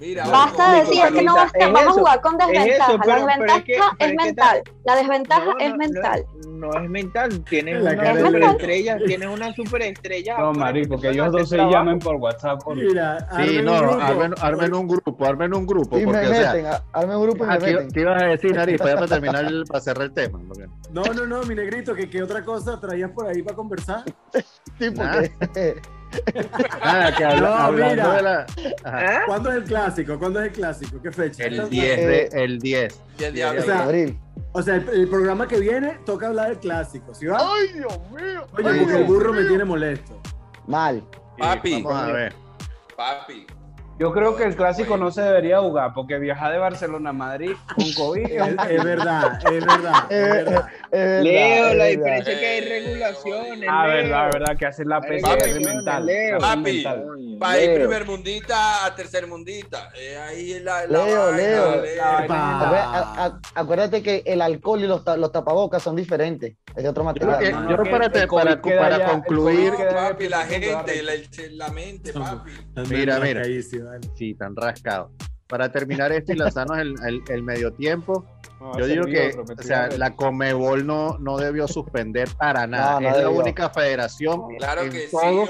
[0.00, 2.48] Mira, Basta de decir, es que no vas a, Es vamos a jugar con es
[2.48, 2.86] eso, desventaja.
[2.86, 3.16] pero- la pero
[3.54, 4.62] desventaja es que- mental.
[4.84, 6.26] La desventaja No, es mental.
[6.46, 10.36] No, no es mental, tienes La una cara de- superestrella, tienes una superestrella.
[10.38, 11.76] No, afuera marico, te que pueden ellos dos se trabajo.
[11.76, 12.62] llamen por WhatsApp.
[12.64, 14.00] por- Mira, Sí, armen un no, grupo.
[14.02, 15.96] armen, armen un grupo, armen un grupo.
[15.98, 17.90] Y me Porque, o sea, meten, a- armen un grupo y me aquí, meten.
[17.90, 18.78] ¿qué ibas a decir, Nariz?
[18.82, 20.40] Para, para terminar, el- para cerrar el tema.
[20.48, 24.04] porque- No, no, no, mi negrito, que qué otra cosa traías por ahí para conversar.
[24.78, 25.80] Sí, porque
[26.84, 28.12] Nada, que habla- No, hablando mira.
[28.16, 28.46] de la...
[28.84, 29.20] ¿Ah?
[29.26, 30.18] ¿Cuándo es el clásico?
[30.18, 31.00] ¿Cuándo es el clásico?
[31.02, 31.44] ¿Qué fecha?
[31.44, 32.28] El Esta- 10 de...
[32.44, 33.00] El 10.
[33.18, 33.60] Y el diablo.
[33.60, 34.18] O sea, abril.
[34.52, 37.38] O sea, el, el programa que viene toca hablar del clásico, ¿sí va?
[37.40, 38.46] ¡Ay, Dios mío!
[38.52, 39.48] Oye, Ay, porque el Dios burro me mío.
[39.48, 40.20] tiene molesto.
[40.66, 41.02] Mal.
[41.38, 42.34] Papi, Vamos a ver.
[42.96, 43.46] papi.
[43.96, 47.52] Yo creo que el clásico no se debería jugar porque viajar de Barcelona a Madrid
[47.76, 50.68] con COVID es un Es, verdad, es verdad, es Eh, verdad.
[50.90, 53.68] Es verdad, Leo, es la diferencia es que hay Eh, regulaciones.
[53.70, 53.96] Ah, Leo.
[53.96, 56.06] verdad, verdad, que hacer la PCR mental.
[56.06, 56.38] Leo.
[56.38, 56.84] Papi.
[57.38, 57.74] Para Leo.
[57.74, 59.90] primer mundita a tercer mundita.
[59.96, 61.82] Eh, ahí la, la Leo, vaina, Leo.
[61.82, 62.04] Leo.
[62.04, 62.20] A
[62.70, 66.56] ver, a- a- acuérdate que el alcohol y los, los tapabocas son diferentes.
[66.74, 67.38] Es de otro Yo material.
[67.38, 69.72] que- No, no, yo que para, te- para, queda para ya- el concluir...
[69.72, 71.12] No, papi, la gente, la,
[71.52, 72.50] la mente, papi.
[72.88, 73.42] Mira, mira.
[73.84, 74.00] Vale.
[74.14, 75.10] Sí, tan rascado.
[75.46, 78.24] Para terminar esto y lanzarnos el, el, el medio tiempo,
[78.58, 82.94] No, yo digo que otro, o sea, la Comebol no, no debió suspender para nada.
[82.94, 85.46] No, no es la única federación Claro en que sí, todo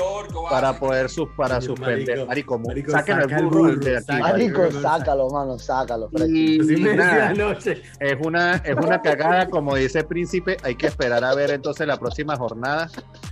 [0.51, 2.27] para poder sus, para Sí, suspender.
[2.27, 4.13] marico, Marico, marico, el el burro burro, de aquí.
[4.21, 4.59] marico.
[4.63, 6.11] Marico, sácalo, mano, sácalo.
[6.27, 7.33] Y decía nada,
[8.01, 11.99] es una, es una cagada, como dice Príncipe, hay que esperar a ver entonces la
[11.99, 12.91] próxima jornada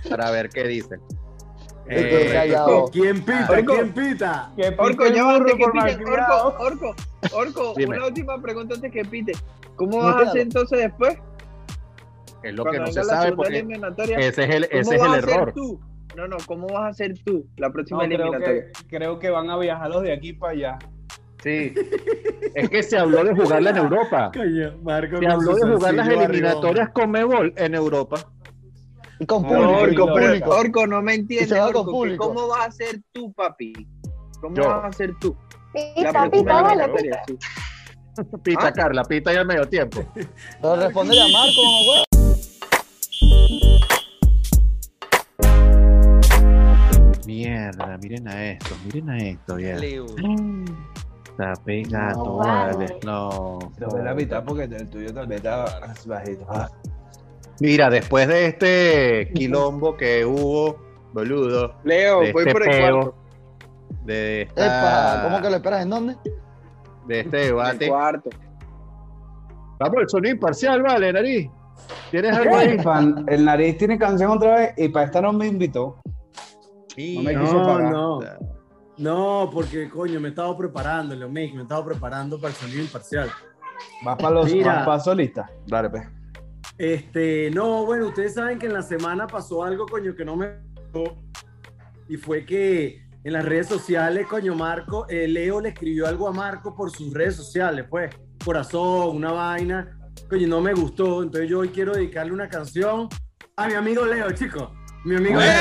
[0.09, 1.01] para ver qué dicen.
[1.87, 2.45] Eh.
[2.91, 3.47] ¿Quién pita?
[3.49, 3.73] Orco.
[3.73, 4.51] ¿Quién pita?
[4.55, 5.63] Que Orco, ya antes que.
[5.65, 6.95] Orco, Orco,
[7.33, 7.97] Orco, Dime.
[7.97, 9.33] una última pregunta antes que pite.
[9.75, 11.17] ¿Cómo vas a hacer entonces después?
[12.43, 13.57] es lo Cuando que no se sabe porque
[14.17, 15.53] ese es el, ¿cómo ese es vas el a hacer error.
[15.53, 15.79] tú?
[16.15, 18.65] No, no, ¿cómo vas a hacer tú la No, próxima creo, eliminatoria?
[18.71, 20.79] que, creo que van a viajar los de aquí para allá.
[21.41, 21.73] Sí.
[22.55, 24.31] Es que se habló de jugarla en Europa.
[24.35, 25.17] Coño, Marco.
[25.17, 28.17] Se habló de jugar las eliminatorias con Mebol en Europa.
[29.19, 30.49] Y con público, y Orco, con público.
[30.49, 31.59] Orco, no me Y entiendes.
[32.17, 33.73] ¿Cómo vas a hacer tú, papi?
[34.41, 34.67] ¿Cómo Yo.
[34.67, 35.35] vas a hacer tú?
[35.95, 38.37] Pita, pita, eliminatoria, pita.
[38.43, 38.71] Pita, Ah.
[38.73, 40.03] Carla, pita ahí al medio tiempo.
[40.13, 42.03] Pero responde a Marco, mamá,
[47.25, 49.79] Mierda, miren a esto, miren a esto, viejo.
[49.79, 50.05] Leo.
[51.29, 52.73] Está pegado, No, vale.
[52.75, 52.99] vale.
[53.05, 53.59] No.
[53.77, 56.45] Te doy la mitad porque el tuyo también está más bajito.
[56.49, 56.69] Ah,
[57.59, 60.77] Mira, después de este quilombo que hubo,
[61.13, 63.15] boludo, Leo, de voy este por el peo, cuarto.
[64.05, 65.83] de, Epa, esta, ¿cómo que lo esperas?
[65.83, 66.15] ¿En dónde?
[67.07, 67.87] de este El debate.
[67.87, 68.29] cuarto.
[69.79, 71.49] Vamos, el sonido imparcial, vale, nariz.
[72.11, 72.79] ¿Tienes algo El, ahí?
[72.79, 75.97] fan- el nariz tiene canción otra vez y para esta no me invitó.
[76.95, 77.91] Sí, No me No, quiso pagar.
[77.91, 78.19] no.
[78.97, 83.29] No, porque coño, me estaba preparando, Leo Mix, me estaba preparando para el sonido imparcial.
[84.05, 84.75] Vas para los Mira.
[84.75, 85.49] vas pa' solista.
[85.67, 86.03] Dale, pues.
[86.77, 90.57] Este, no, bueno, ustedes saben que en la semana pasó algo, coño, que no me
[90.75, 91.17] gustó.
[92.09, 96.31] Y fue que en las redes sociales, coño, Marco, eh, Leo le escribió algo a
[96.33, 99.97] Marco por sus redes sociales, pues, corazón, una vaina.
[100.29, 101.23] Coño, no me gustó.
[101.23, 103.07] Entonces yo hoy quiero dedicarle una canción
[103.55, 104.69] a mi amigo Leo, chicos.
[105.05, 105.53] Mi amigo Leo.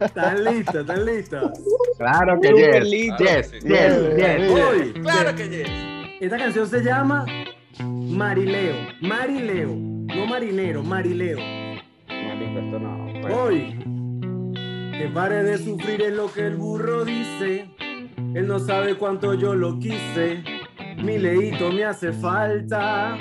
[0.00, 0.74] ¿Están listos?
[0.76, 1.50] ¿Están listos?
[1.98, 3.18] Claro que yes.
[3.18, 3.58] Yes, Sí.
[3.68, 5.02] yes, yes, yes.
[5.02, 5.93] Claro que yes.
[6.24, 7.26] Esta canción se llama
[7.78, 8.76] Marileo.
[9.02, 9.76] Marileo.
[9.76, 11.36] No marinero, Marileo.
[12.08, 13.20] Marico, esto no.
[13.20, 13.34] pues.
[13.34, 13.78] Hoy.
[14.96, 17.68] Que pare de sufrir es lo que el burro dice.
[18.34, 20.42] Él no sabe cuánto yo lo quise.
[20.96, 23.18] Mi leíto me hace falta.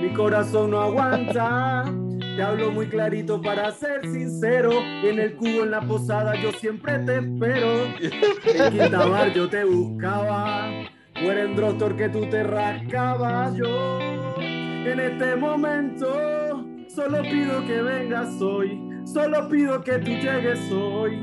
[0.00, 1.92] Mi corazón no aguanta.
[2.36, 4.70] Te hablo muy clarito para ser sincero.
[5.02, 7.86] En el cubo, en la posada, yo siempre te espero.
[7.98, 10.94] En Quintabar yo te buscaba.
[11.24, 13.98] O Drostor que tú te rascabas yo.
[14.38, 18.78] En este momento solo pido que vengas hoy.
[19.04, 21.18] Solo pido que tú llegues hoy.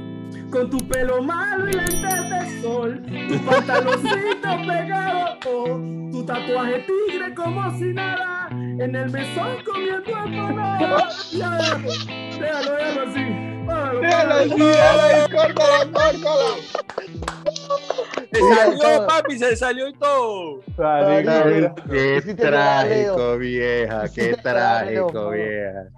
[0.50, 3.04] Con tu pelo malo y lentes de sol.
[3.28, 5.38] Tu pantaloncito pegado.
[5.48, 5.80] oh,
[6.12, 8.48] tu tatuaje tigre como si nada.
[8.52, 11.10] En el mesón comiendo empanada.
[11.32, 11.52] Ya,
[12.40, 13.24] déjalo, déjalo así.
[13.64, 14.40] Déjalo, Déjalo déjalo.
[14.40, 14.60] así,
[15.30, 16.44] déjalo.
[18.32, 20.62] Se salió, papi, se salió y todo.
[20.78, 21.76] Marico.
[21.90, 24.04] Qué trágico, vieja.
[24.14, 25.90] Qué trágico, vieja.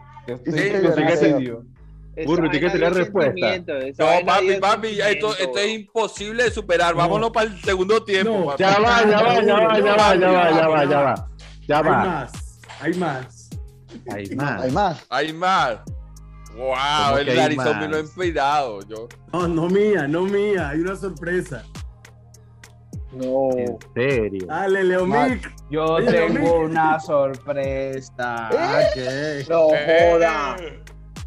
[2.26, 3.58] Burro, tiene que tener respuesta.
[3.98, 6.96] No, papi, papi, esto, es imposible de superar.
[6.96, 8.52] Vámonos para el segundo tiempo.
[8.52, 8.58] No.
[8.58, 11.30] Ya va, ya va, ya va, ya va, ya va, ya va, ya va.
[11.68, 12.06] Ya Hay va.
[12.06, 13.50] más, hay más.
[14.12, 14.62] Hay más.
[14.62, 15.06] Hay más.
[15.10, 15.78] Hay más.
[16.56, 18.12] ¿Cómo Wow, el narizón me lo he más?
[18.12, 18.80] empedado.
[18.88, 19.08] Yo.
[19.34, 20.70] No, no mía, no mía.
[20.70, 21.64] Hay una sorpresa.
[23.12, 23.50] No.
[23.58, 24.46] En serio.
[24.48, 25.54] Dale, Leomic.
[25.70, 28.50] Yo tengo una sorpresa.
[28.52, 29.50] Ok.
[29.50, 30.56] No joda.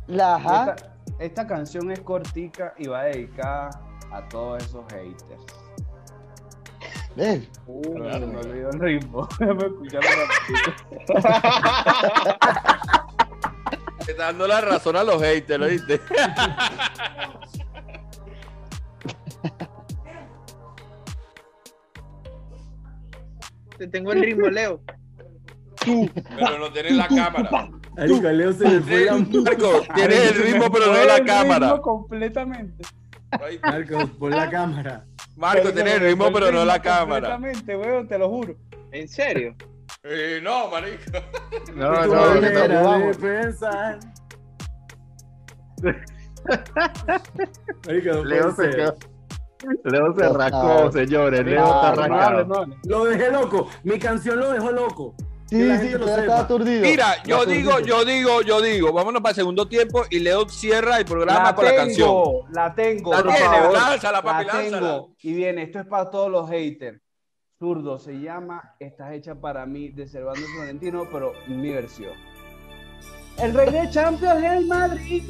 [0.07, 0.37] La.
[0.39, 0.77] Esta,
[1.19, 3.71] esta canción es cortica y va dedicada
[4.11, 5.45] a todos esos haters.
[7.17, 7.49] Ven.
[7.67, 9.29] Pero se me olvidó el ritmo.
[9.39, 9.45] Te
[11.15, 11.59] está
[14.17, 16.01] dando la razón a los haters, ¿lo viste?
[23.79, 24.81] Te tengo el ritmo, Leo.
[25.85, 27.71] Pero no tienes la cámara.
[27.97, 31.79] Leo se le fue la Marco, tienes el ritmo, pero no la cámara.
[31.81, 32.85] completamente.
[33.31, 35.05] Ay, Marco, pon la cámara.
[35.37, 37.31] Marco, tienes el ritmo, pero no la cámara.
[37.33, 38.57] Completamente, weón, te lo juro.
[38.91, 39.55] ¿En serio?
[40.11, 41.03] Eh, no, marico.
[41.75, 43.17] No, no, no, vamos.
[43.19, 43.99] pensar.
[47.87, 48.97] Marico, no Leo se quedó.
[49.85, 50.93] Leo se no.
[50.93, 51.45] señores.
[51.45, 52.45] Leo No, está no, No hable, arrancado.
[52.47, 52.77] no hable.
[52.85, 53.69] Lo dejé loco.
[53.85, 55.15] Mi canción lo dejó loco.
[55.47, 56.83] Sí, la sí, lo estaba aturdido.
[56.83, 57.79] Mira, yo Aturdido.
[57.79, 61.55] digo, yo digo, yo digo, vámonos para el segundo tiempo y Leo cierra el programa
[61.55, 62.07] con la canción.
[62.09, 63.13] tengo, la tengo.
[63.15, 64.81] La tiene, lánzala, papi, La lánzala.
[64.91, 65.15] tengo.
[65.23, 67.01] Y viene, esto es para todos los haters.
[67.59, 72.13] Zurdo se llama Estás hecha para mí de Servando Florentino, pero mi versión.
[73.37, 75.25] El rey de Champions es el Madrid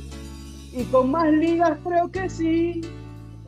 [0.72, 2.82] y con más ligas creo que sí.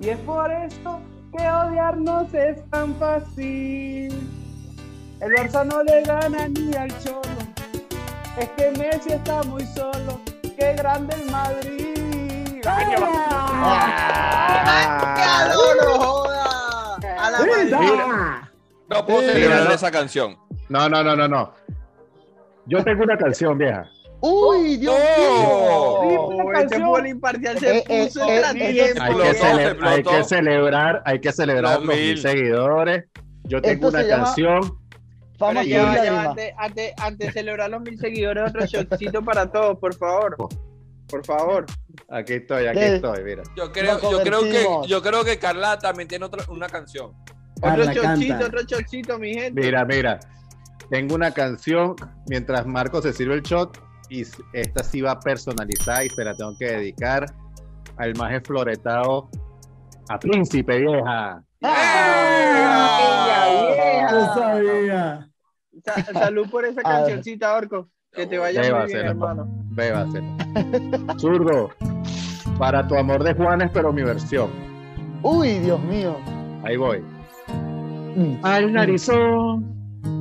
[0.01, 0.99] Y es por esto
[1.37, 4.14] que odiarnos es tan fácil.
[5.21, 7.21] El Barça no le gana ni al Cholo.
[8.38, 10.19] Es que Messi está muy solo.
[10.57, 12.62] Qué grande el Madrid.
[12.64, 13.90] ¡Ah!
[15.53, 16.97] ¡No, no joda!
[17.19, 18.39] A la madre.
[18.90, 20.37] No puedo celebrar esa canción.
[20.68, 21.53] No, no, no, no, no.
[22.66, 23.88] Yo tengo una canción, vieja.
[24.20, 25.38] Uy, Dios mío.
[25.40, 28.22] Oh, este imparcial se puso.
[28.24, 32.18] Hay que, celebrar, hay que celebrar Los mil.
[32.20, 33.05] seguidores.
[33.44, 34.79] Yo tengo una canción.
[35.38, 36.31] Fama Pero y ya, va, ya va, lágrima.
[36.31, 40.37] antes, antes, antes de celebrar los mil seguidores, otro shotcito para todos, por favor.
[41.09, 41.64] Por favor.
[42.11, 43.42] Aquí estoy, aquí estoy, mira.
[43.57, 47.12] Yo creo, yo creo que, yo creo que Carla también tiene otra, una canción.
[47.62, 48.46] Otro canta.
[48.46, 49.61] otro shotcito, mi gente.
[49.61, 50.18] Mira, mira.
[50.90, 51.94] Tengo una canción
[52.29, 56.57] mientras Marco se sirve el shot y esta sí va personalizada y se la tengo
[56.59, 57.27] que dedicar
[57.96, 59.29] al más enfloretado,
[60.09, 61.42] a Príncipe Vieja.
[61.62, 64.09] ¡Ah!
[64.11, 65.29] No sabía.
[65.85, 66.90] Sa- salud por esa Ah.
[66.99, 67.88] cancioncita, Orco.
[68.12, 69.46] Que te vaya Beba, muy bien, hermano.
[69.70, 70.37] Bébasela.
[71.18, 71.68] Zurdo,
[72.59, 74.51] para tu amor de Juanes, pero mi versión.
[75.23, 76.16] Uy, Dios mío.
[76.64, 77.05] Ahí voy.
[78.16, 78.44] Mm.
[78.44, 79.75] Al narizón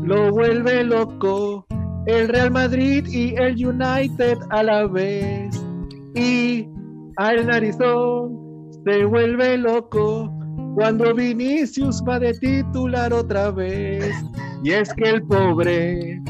[0.04, 1.66] lo vuelve loco
[2.06, 5.64] el Real Madrid y el United a la vez.
[6.16, 6.68] Y
[7.18, 10.32] al narizón se vuelve loco
[10.76, 14.14] cuando Vinicius va de titular otra vez.
[14.62, 16.22] Y es que el pobre,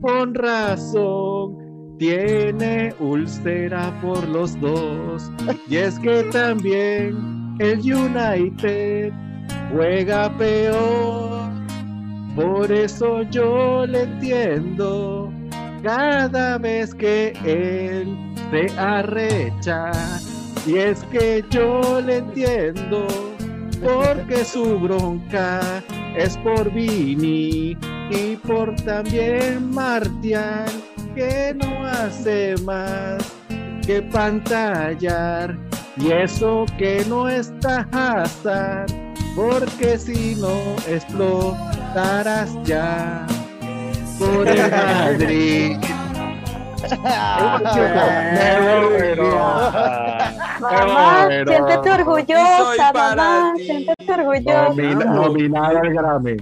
[0.00, 5.28] con razón, tiene úlcera por los dos.
[5.68, 9.12] Y es que también el United
[9.74, 11.50] juega peor.
[12.36, 15.32] Por eso yo le entiendo
[15.82, 18.16] cada vez que él
[18.50, 19.90] se arrecha.
[20.66, 23.06] Y es que yo le entiendo
[23.82, 25.82] porque su bronca
[26.16, 27.76] es por Vini
[28.10, 30.64] y por también Martial
[31.14, 33.22] que no hace más
[33.86, 35.56] que pantallar.
[35.96, 39.03] Y eso que no está Hazard
[39.34, 43.26] porque si no explotarás ya
[44.18, 45.76] por el Madrid.
[50.60, 54.68] Mamá, siéntete orgullosa, para mamá, siéntete orgullosa.
[54.68, 56.36] Nomina- nominado al Grammy.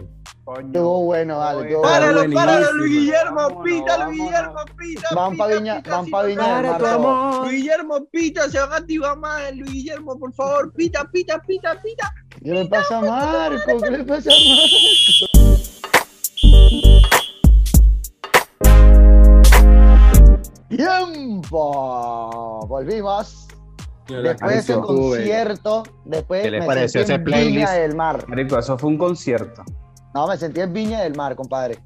[0.59, 1.62] Estuvo bueno, vale.
[1.68, 2.35] estuvo Páralo, bueno.
[2.35, 2.72] páralo.
[2.74, 4.18] Luis Guillermo, pita, Luis.
[4.20, 5.09] Guillermo, pita.
[5.14, 6.78] Van pita, pa' Viña- pita, van sí, pa' Viña pita.
[6.78, 7.38] todos.
[7.46, 9.55] Luis Guillermo, pita, se van a activar más.
[9.55, 12.12] Luis Guillermo, por favor, pita, pita, pita, pita.
[12.44, 13.81] ¿Qué le pasa a Marco?
[13.83, 15.83] ¿Qué le pasa a Marco?
[21.33, 22.66] Tiempo.
[22.68, 23.48] Volvimos.
[24.09, 27.55] Después de ese concierto, después ¿Qué les me pareció sentí ese en playlist?
[27.55, 28.28] Viña del Mar.
[28.28, 29.62] Marico, eso fue un concierto.
[30.14, 31.78] No, me sentí en Viña del Mar, compadre.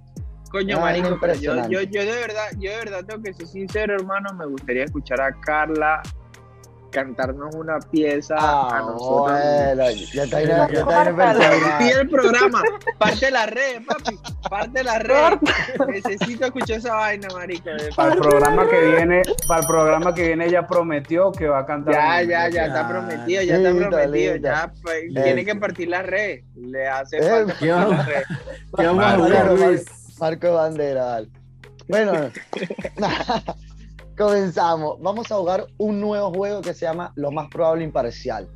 [0.50, 1.74] Coño, Ah, marico, pero yo, impresionante.
[1.74, 4.30] yo, yo de verdad, yo de verdad tengo que ser sincero, hermano.
[4.34, 6.02] Me gustaría escuchar a Carla
[6.96, 9.22] cantarnos una pieza a Ah, nosotros.
[9.22, 11.00] bueno, ya está ahí, ya está
[11.50, 11.60] ahí.
[11.78, 12.62] Pide el programa,
[12.98, 15.38] parte la red, papi, parte la red.
[15.88, 17.68] Necesito escuchar esa vaina, marico.
[17.94, 21.66] Para el programa que viene, para el programa que viene ella prometió que va a
[21.66, 21.94] cantar.
[21.94, 24.36] Ya, ya, ya está prometido, ya está prometido.
[24.36, 26.40] Ya pues, tiene que partir la red.
[26.56, 28.22] Le hace Eh, falta ¿qué partir la red.
[28.76, 29.84] ¿Qué vamos a Marco, jugar, Marco, Luis?
[30.18, 31.28] Marco Bandera, vale.
[31.88, 32.12] Bueno,
[34.16, 34.96] comenzamos.
[35.00, 38.48] Vamos a jugar un nuevo juego que se llama Lo más probable imparcial.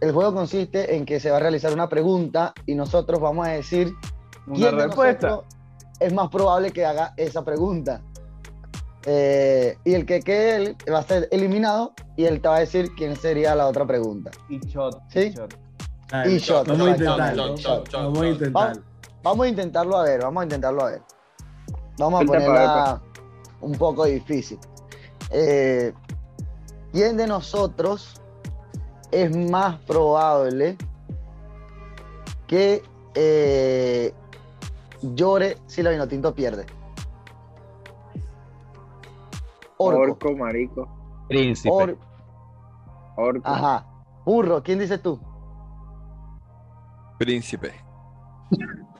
[0.00, 3.50] El juego consiste en que se va a realizar una pregunta y nosotros vamos a
[3.50, 3.92] decir
[4.46, 5.28] Una quién de respuesta.
[5.28, 5.56] nosotros
[6.00, 8.02] es más probable que haga esa pregunta.
[9.06, 12.60] Eh, y el que quede él va a ser eliminado y él te va a
[12.60, 14.30] decir quién sería la otra pregunta.
[14.48, 15.00] Y shot.
[15.08, 15.20] ¿Sí?
[15.20, 15.54] y shot.
[16.26, 17.54] Y shot, Vamos a intentarlo.
[19.22, 19.98] Vamos a intentarlo.
[19.98, 21.02] A ver, vamos a intentarlo a ver.
[21.98, 23.02] Vamos a pa' ponerla
[23.60, 24.58] un poco difícil.
[25.30, 25.92] Eh,
[26.92, 28.20] ¿Quién de nosotros
[29.10, 30.76] es más probable
[32.46, 32.82] que
[33.14, 34.12] eh,
[35.02, 36.66] llore si la Vinotinto pierde?
[39.76, 40.00] Orco.
[40.00, 40.88] Orco, marico.
[41.28, 41.70] Príncipe.
[41.72, 41.98] Or-
[43.16, 43.48] Orco.
[43.48, 43.86] Ajá.
[44.24, 45.18] Burro, ¿quién dices tú?
[47.18, 47.72] Príncipe.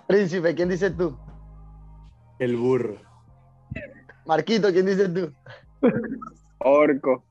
[0.06, 1.16] Príncipe, ¿quién dices tú?
[2.38, 2.96] El burro.
[4.30, 5.34] Marquito, ¿quién dices tú?
[6.58, 7.24] Orco.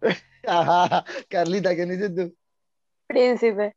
[0.46, 1.04] Ajá.
[1.28, 2.32] Carlita, ¿quién dices tú?
[3.08, 3.74] Príncipe.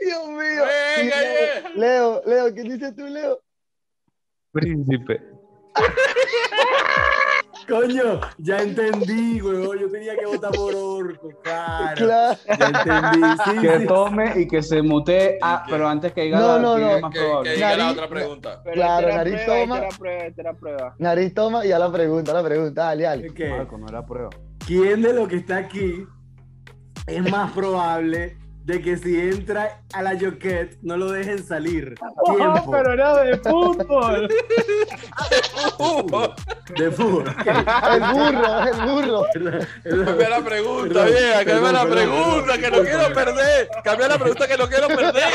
[0.00, 0.64] Dios mío.
[0.96, 1.74] Venga, Leo.
[1.74, 3.42] Leo, Leo, ¿qué dices tú, Leo?
[4.52, 5.20] Príncipe.
[7.68, 9.78] Coño, ya entendí, huevón.
[9.78, 11.94] Yo tenía que votar por Orco, claro.
[11.96, 12.38] Claro.
[12.46, 13.28] Ya entendí.
[13.44, 13.86] Sí, Que sí.
[13.86, 15.38] tome y que se mutee.
[15.42, 16.96] Ah, pero antes que diga No, la- no, no.
[16.96, 18.60] es más Que, diga la otra pregunta.
[18.62, 19.78] Pero Claro, nariz prueba, toma.
[19.78, 20.94] Era prueba, era prueba.
[20.98, 23.30] Nariz toma y ya la pregunta, la pregunta, dale, dale.
[23.30, 23.40] Ok.
[23.50, 24.30] Marco, no era prueba.
[24.66, 26.06] ¿Quién de lo que está aquí
[27.06, 31.94] es más probable de que si entra a la Joquette no lo dejen salir?
[32.24, 34.28] Tiempo era de fútbol.
[36.76, 37.32] de fútbol.
[37.46, 37.62] El
[38.12, 39.24] burro, el burro.
[40.04, 43.68] Cambia la pregunta, vieja, cambia la pregunta, que no quiero perder.
[43.84, 45.30] Cambia la pregunta, que no quiero perder.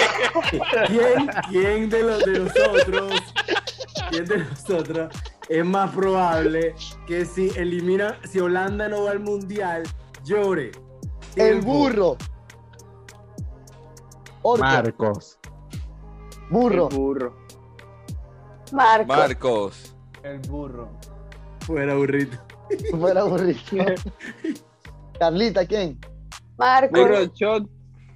[0.88, 3.14] ¿Quién, quién de, los de nosotros,
[4.10, 5.10] quién de nosotros
[5.48, 6.76] es más probable
[7.08, 9.84] que si elimina, si Holanda no va al mundial,
[10.26, 10.74] llore?
[11.38, 12.18] El burro.
[14.44, 15.40] Orco, Marcos.
[16.50, 16.90] burro.
[16.90, 17.36] El burro.
[18.72, 19.06] Marco.
[19.08, 19.96] Marcos.
[20.24, 20.90] El burro.
[21.62, 22.38] Fuera burrito.
[23.00, 23.78] Fuera burrito.
[25.20, 26.00] Carlita, ¿quién?
[26.58, 27.00] Marco.
[27.00, 27.68] Burro, shot.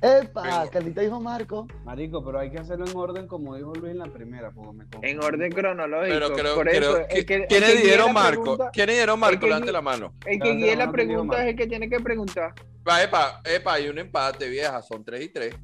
[0.02, 0.68] Epa.
[0.70, 1.68] Carlita dijo Marco.
[1.84, 4.52] Marico, pero hay que hacerlo en orden como dijo Luis en la primera.
[4.52, 4.86] Porque me.
[5.10, 6.14] En orden cronológico.
[6.14, 8.42] Pero creo, Por creo eso, que- que- el ¿quiénes dieron Marco?
[8.44, 9.46] pregunta- ¿Quiénes dieron Marco?
[9.48, 10.14] Levante la mano.
[10.26, 12.54] El que guíe la pregunta es el que tiene que preguntar.
[12.88, 15.56] Va, epa, epa, hay un empate, vieja, son 3 y 3.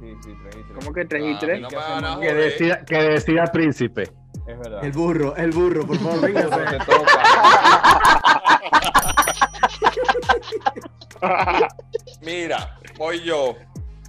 [0.00, 0.72] Sí, sí, tres y tres.
[0.78, 1.60] ¿Cómo que 3 y Ah, 3?
[1.60, 2.20] no ¿Qué me van a hacemos?
[2.20, 2.44] Que joder.
[2.44, 4.02] decida, que decida príncipe.
[4.46, 4.84] Es verdad.
[4.84, 6.42] El burro, el burro, por favor, venga.
[6.70, 7.22] Te toca.
[12.22, 13.56] Mira, voy yo.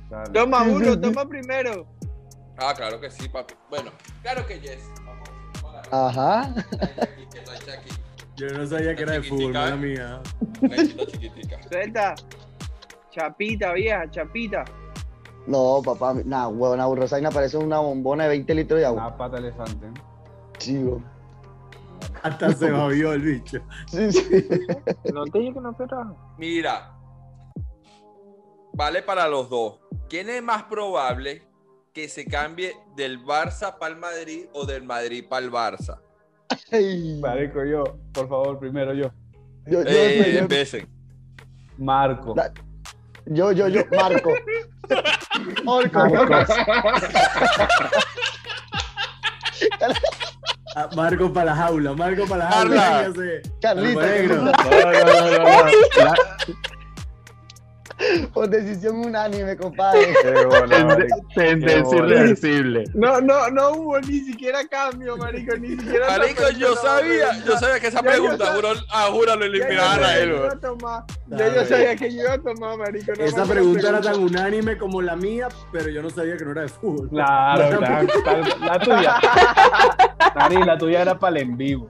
[0.09, 0.31] Dale.
[0.31, 0.97] Toma, sí.
[1.01, 1.87] toma primero.
[2.57, 3.53] Ah, claro que sí, papi.
[3.69, 4.83] Bueno, claro que yes.
[5.05, 5.29] Vamos,
[5.63, 6.07] vamos Ah.
[6.09, 6.53] Ajá.
[7.31, 7.89] que está aquí.
[8.35, 10.21] Yo no sabía que era de fútbol, mala mía.
[10.61, 11.61] Una chiquitica.
[11.69, 12.15] Suelta.
[13.11, 14.63] Chapita, vieja, chapita.
[15.49, 19.07] No, papá, nada, huevona burrosaina parece una bombona de 20 litros de agua.
[19.07, 19.87] Una pata de elefante.
[20.59, 21.01] Chivo.
[22.21, 23.59] Hasta se babió el bicho.
[23.87, 24.45] Sí, sí.
[25.11, 26.15] No te dije que no esperaba.
[26.37, 26.95] Mira,
[28.73, 29.79] vale para los dos.
[30.07, 31.41] ¿Quién es más probable
[31.93, 35.99] que se cambie del Barça para el Madrid o del Madrid para el Barça?
[36.71, 37.83] Ay, Marico, yo.
[38.13, 39.11] Por favor, primero yo.
[39.65, 40.87] Yo, yo, Eh, yo, empiecen.
[41.77, 42.33] Marco.
[42.33, 42.53] Da-
[43.29, 44.33] yo, yo, yo, Marco.
[45.65, 45.99] Orco.
[50.75, 53.13] Ah, Marco para la jaula, Marco para la jaula.
[53.61, 54.01] Carlita.
[58.33, 60.13] Por decisión unánime, compadre.
[60.67, 62.83] tende- tendencia irreversible.
[62.93, 66.07] No, no, no hubo ni siquiera cambio, marico, ni siquiera.
[66.17, 69.99] Marico, yo sabía, yo sabía que esa yo pregunta, juro, ah, juro, lo yo eliminaban
[70.03, 70.29] a sabía él.
[70.29, 70.51] que iba güey.
[70.51, 71.03] a tomar.
[71.27, 71.55] Ya Dale.
[71.55, 73.11] yo sabía que yo iba a tomar, marico.
[73.17, 76.51] no Esa pregunta era tan unánime como la mía, pero yo no sabía que no
[76.51, 77.09] era de fútbol.
[77.09, 79.15] Claro, la, la- la tuya.
[80.35, 81.89] Nari, la tuya era para el en vivo.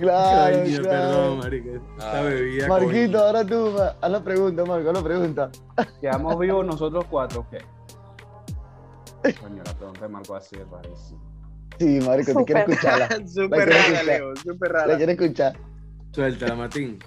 [0.00, 0.88] Claro, Ay, claro.
[0.88, 1.70] perdón, marica.
[1.70, 2.24] Esta Ay.
[2.34, 2.68] bebida.
[2.68, 5.50] Marquito, ahora tú, ma- haz la pregunta, Marco, haz la pregunta.
[6.00, 7.58] Quedamos vivos nosotros cuatro, ¿qué?
[9.40, 11.20] Coño, la pregunta de Marco así es rarísima.
[11.78, 12.70] Sí, Marico, te quiero Súper.
[12.70, 13.08] escucharla.
[13.28, 14.04] Súper La rara, escuchar.
[14.06, 14.96] Leo, súper La rara.
[14.96, 15.56] quiero escuchar.
[16.12, 16.98] Suéltala, Matín.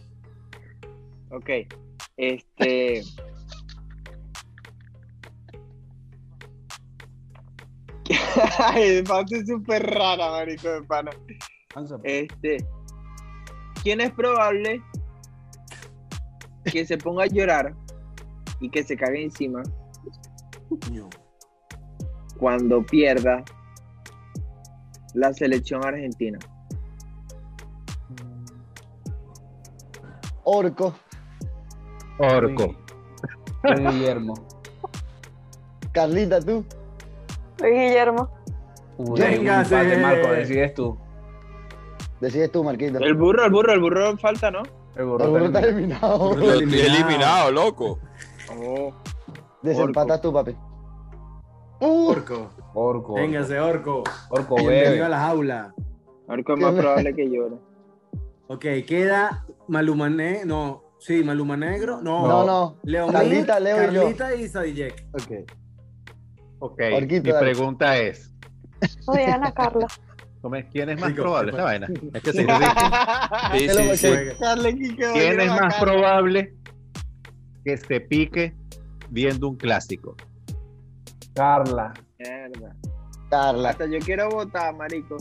[1.31, 1.49] Ok.
[2.17, 3.03] Este.
[8.59, 11.11] Ay, es súper rara, marico de pana.
[12.03, 12.57] Este.
[13.83, 14.81] ¿Quién es probable
[16.71, 17.73] que se ponga a llorar
[18.59, 19.63] y que se cague encima
[22.37, 23.43] cuando pierda
[25.13, 26.37] la selección argentina?
[30.43, 30.93] Orco,
[32.19, 32.75] Orco.
[33.63, 34.33] Luis Guillermo.
[35.91, 36.65] Carlita, tú.
[37.59, 38.29] Soy Guillermo.
[38.97, 39.75] Uy, Véngase.
[39.75, 40.97] un empate, Marco, decides tú.
[42.21, 42.99] Decides tú, Marquito.
[42.99, 44.59] El burro, el burro, el burro falta, ¿no?
[44.95, 46.17] El El burro burro está eliminado.
[46.19, 46.95] Burro estoy eliminado.
[47.05, 47.99] eliminado, loco.
[48.57, 48.93] Oh.
[49.61, 50.55] Desempatas tú, papi.
[51.79, 52.49] Uh, Orco.
[52.75, 53.13] Orco.
[53.15, 54.03] Véngase, Orco.
[54.29, 55.09] Orco Bienvenido a bebe.
[55.09, 55.73] la jaula.
[56.27, 57.55] Ahora es más probable que llore.
[58.47, 62.01] Ok, queda Maluma Ne- No, sí, Maluma Negro.
[62.01, 63.11] No, no, no.
[63.11, 64.01] Carlita, Leo y yo.
[64.01, 65.05] Carlita y Sadijek.
[65.13, 65.49] Ok.
[66.59, 67.51] Ok, Orquito, mi dale.
[67.51, 68.31] pregunta es,
[69.07, 69.87] No digan a Carla.
[70.71, 71.87] ¿Quién es más Rico, probable ¿qué esta vaina?
[72.13, 72.39] Es que sí,
[73.97, 74.07] sí.
[74.79, 76.55] Sí, ¿Quién es más probable
[77.63, 78.55] que se pique
[79.09, 80.15] viendo un clásico?
[81.35, 81.93] Carla.
[82.17, 82.75] Mierda.
[83.29, 83.69] Carla.
[83.69, 85.17] Hasta yo quiero votar, marico.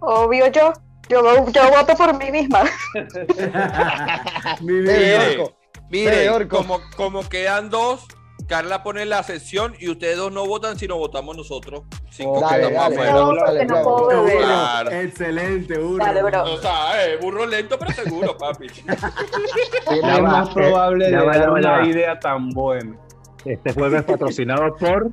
[0.00, 0.72] Obvio yo.
[1.08, 2.64] Yo, yo voto por mí misma.
[5.90, 6.48] Mire.
[6.48, 8.06] Como, como quedan dos,
[8.50, 11.82] Carla pone la sesión y ustedes dos no votan, sino votamos nosotros.
[12.10, 12.96] Cinco Oh, que Dale, dale.
[12.96, 13.84] No, dale, porque no dale.
[13.84, 14.38] puedo beber.
[14.38, 14.90] Claro.
[14.90, 16.04] Excelente, burro.
[16.04, 16.42] Dale, bro.
[16.42, 18.66] O sea, eh, burro lento, pero seguro, papi.
[19.88, 21.86] ¿Quién Ya es más eh, probable ya de dar va, una va.
[21.86, 22.96] idea tan buena?
[23.44, 25.12] Este juego es patrocinado por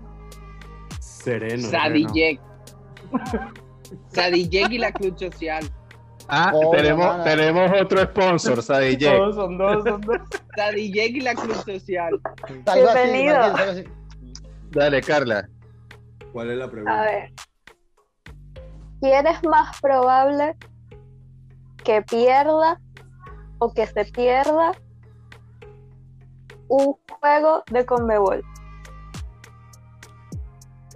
[1.00, 1.70] Sereno.
[1.70, 2.14] Sadie sereno.
[2.16, 3.52] Jack.
[4.14, 5.64] Sadie Jack y la Club Social.
[6.30, 6.72] Ah, Oh,
[7.24, 10.18] tenemos, otro sponsor, Sadie Todos son dos, son dos.
[10.58, 12.20] Sadie Jack y la Club Social.
[12.74, 13.38] Bienvenido.
[14.72, 15.48] Dale, Carla.
[16.34, 17.02] ¿Cuál es la A pregunta?
[17.04, 17.34] ver.
[19.00, 20.56] ¿Quién es más probable
[21.84, 22.80] que pierda
[23.60, 24.72] o que se pierda
[26.68, 28.44] un juego de Conmebol?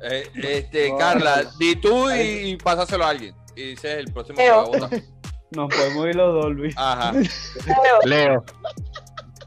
[0.03, 3.35] Eh, este, Carla, di tú y, y pásaselo a alguien.
[3.55, 4.89] Y dices el próximo que va a votar.
[5.51, 6.73] Nos podemos ir los dos, Luis.
[6.77, 7.13] Ajá.
[8.05, 8.43] Leo.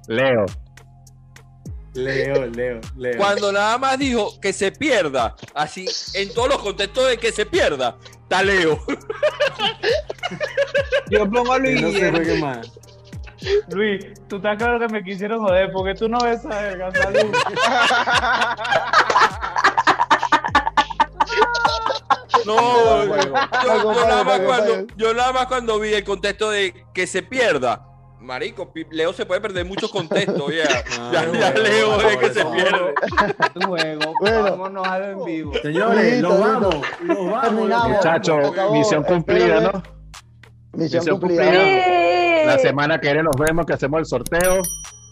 [0.06, 0.46] Leo.
[1.94, 3.16] Leo, Leo, Leo.
[3.16, 7.46] Cuando nada más dijo que se pierda, así, en todos los contextos de que se
[7.46, 8.84] pierda, está Leo.
[11.10, 11.90] Yo pongo a Luis no
[12.40, 12.72] más.
[13.70, 16.90] Luis, tú estás claro que me quisieron joder porque tú no ves a verga,
[22.46, 24.86] No, yo, yo nada más cuando, juego.
[24.96, 27.86] yo nada más cuando vi el contexto de que se pierda.
[28.20, 30.64] Marico, Leo se puede perder muchos contextos, ya.
[30.98, 32.94] Ah, ya, Leo no, es que se pierde.
[33.54, 34.42] Un juego, Bueno.
[34.44, 35.52] vámonos a en vivo.
[35.62, 36.74] Señores, nos vamos.
[37.02, 37.42] Nos vamos.
[37.42, 37.88] Terminamos.
[37.90, 39.82] Muchachos, misión cumplida, ¿no?
[40.72, 41.44] Misión Misión cumplida.
[41.44, 42.46] cumplida.
[42.46, 44.62] La semana que viene nos vemos, que hacemos el sorteo.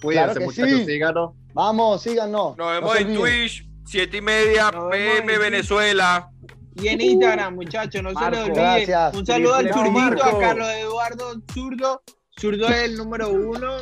[0.01, 0.85] Cuídense, Claro muchachos, sí.
[0.87, 1.31] síganos.
[1.53, 2.57] Vamos, síganos.
[2.57, 3.15] Nos No vemos en.
[3.15, 6.31] Twitch, 7 y media, Nos PM en Venezuela.
[6.77, 8.55] Y en Instagram, muchachos, no se les olvide.
[8.55, 9.15] gracias.
[9.15, 12.03] Un saludo al zurdito, a Carlos Eduardo Zurdo.
[12.41, 13.77] Zurdo es el número uno,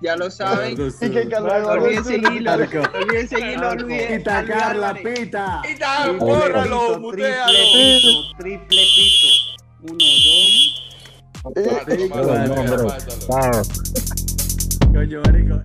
[0.00, 0.76] ya lo saben.
[0.78, 2.54] No olviden seguirlo,
[2.94, 4.02] olviden seguirlo, Luis.
[4.02, 5.60] Pita, Carla, pita.
[5.62, 7.52] Triple bórralo, mutealo.
[7.52, 9.28] triple pito, triple pito.
[9.82, 10.86] Uno, dos.
[11.56, 11.82] Eh.
[14.92, 15.62] Coño, marico.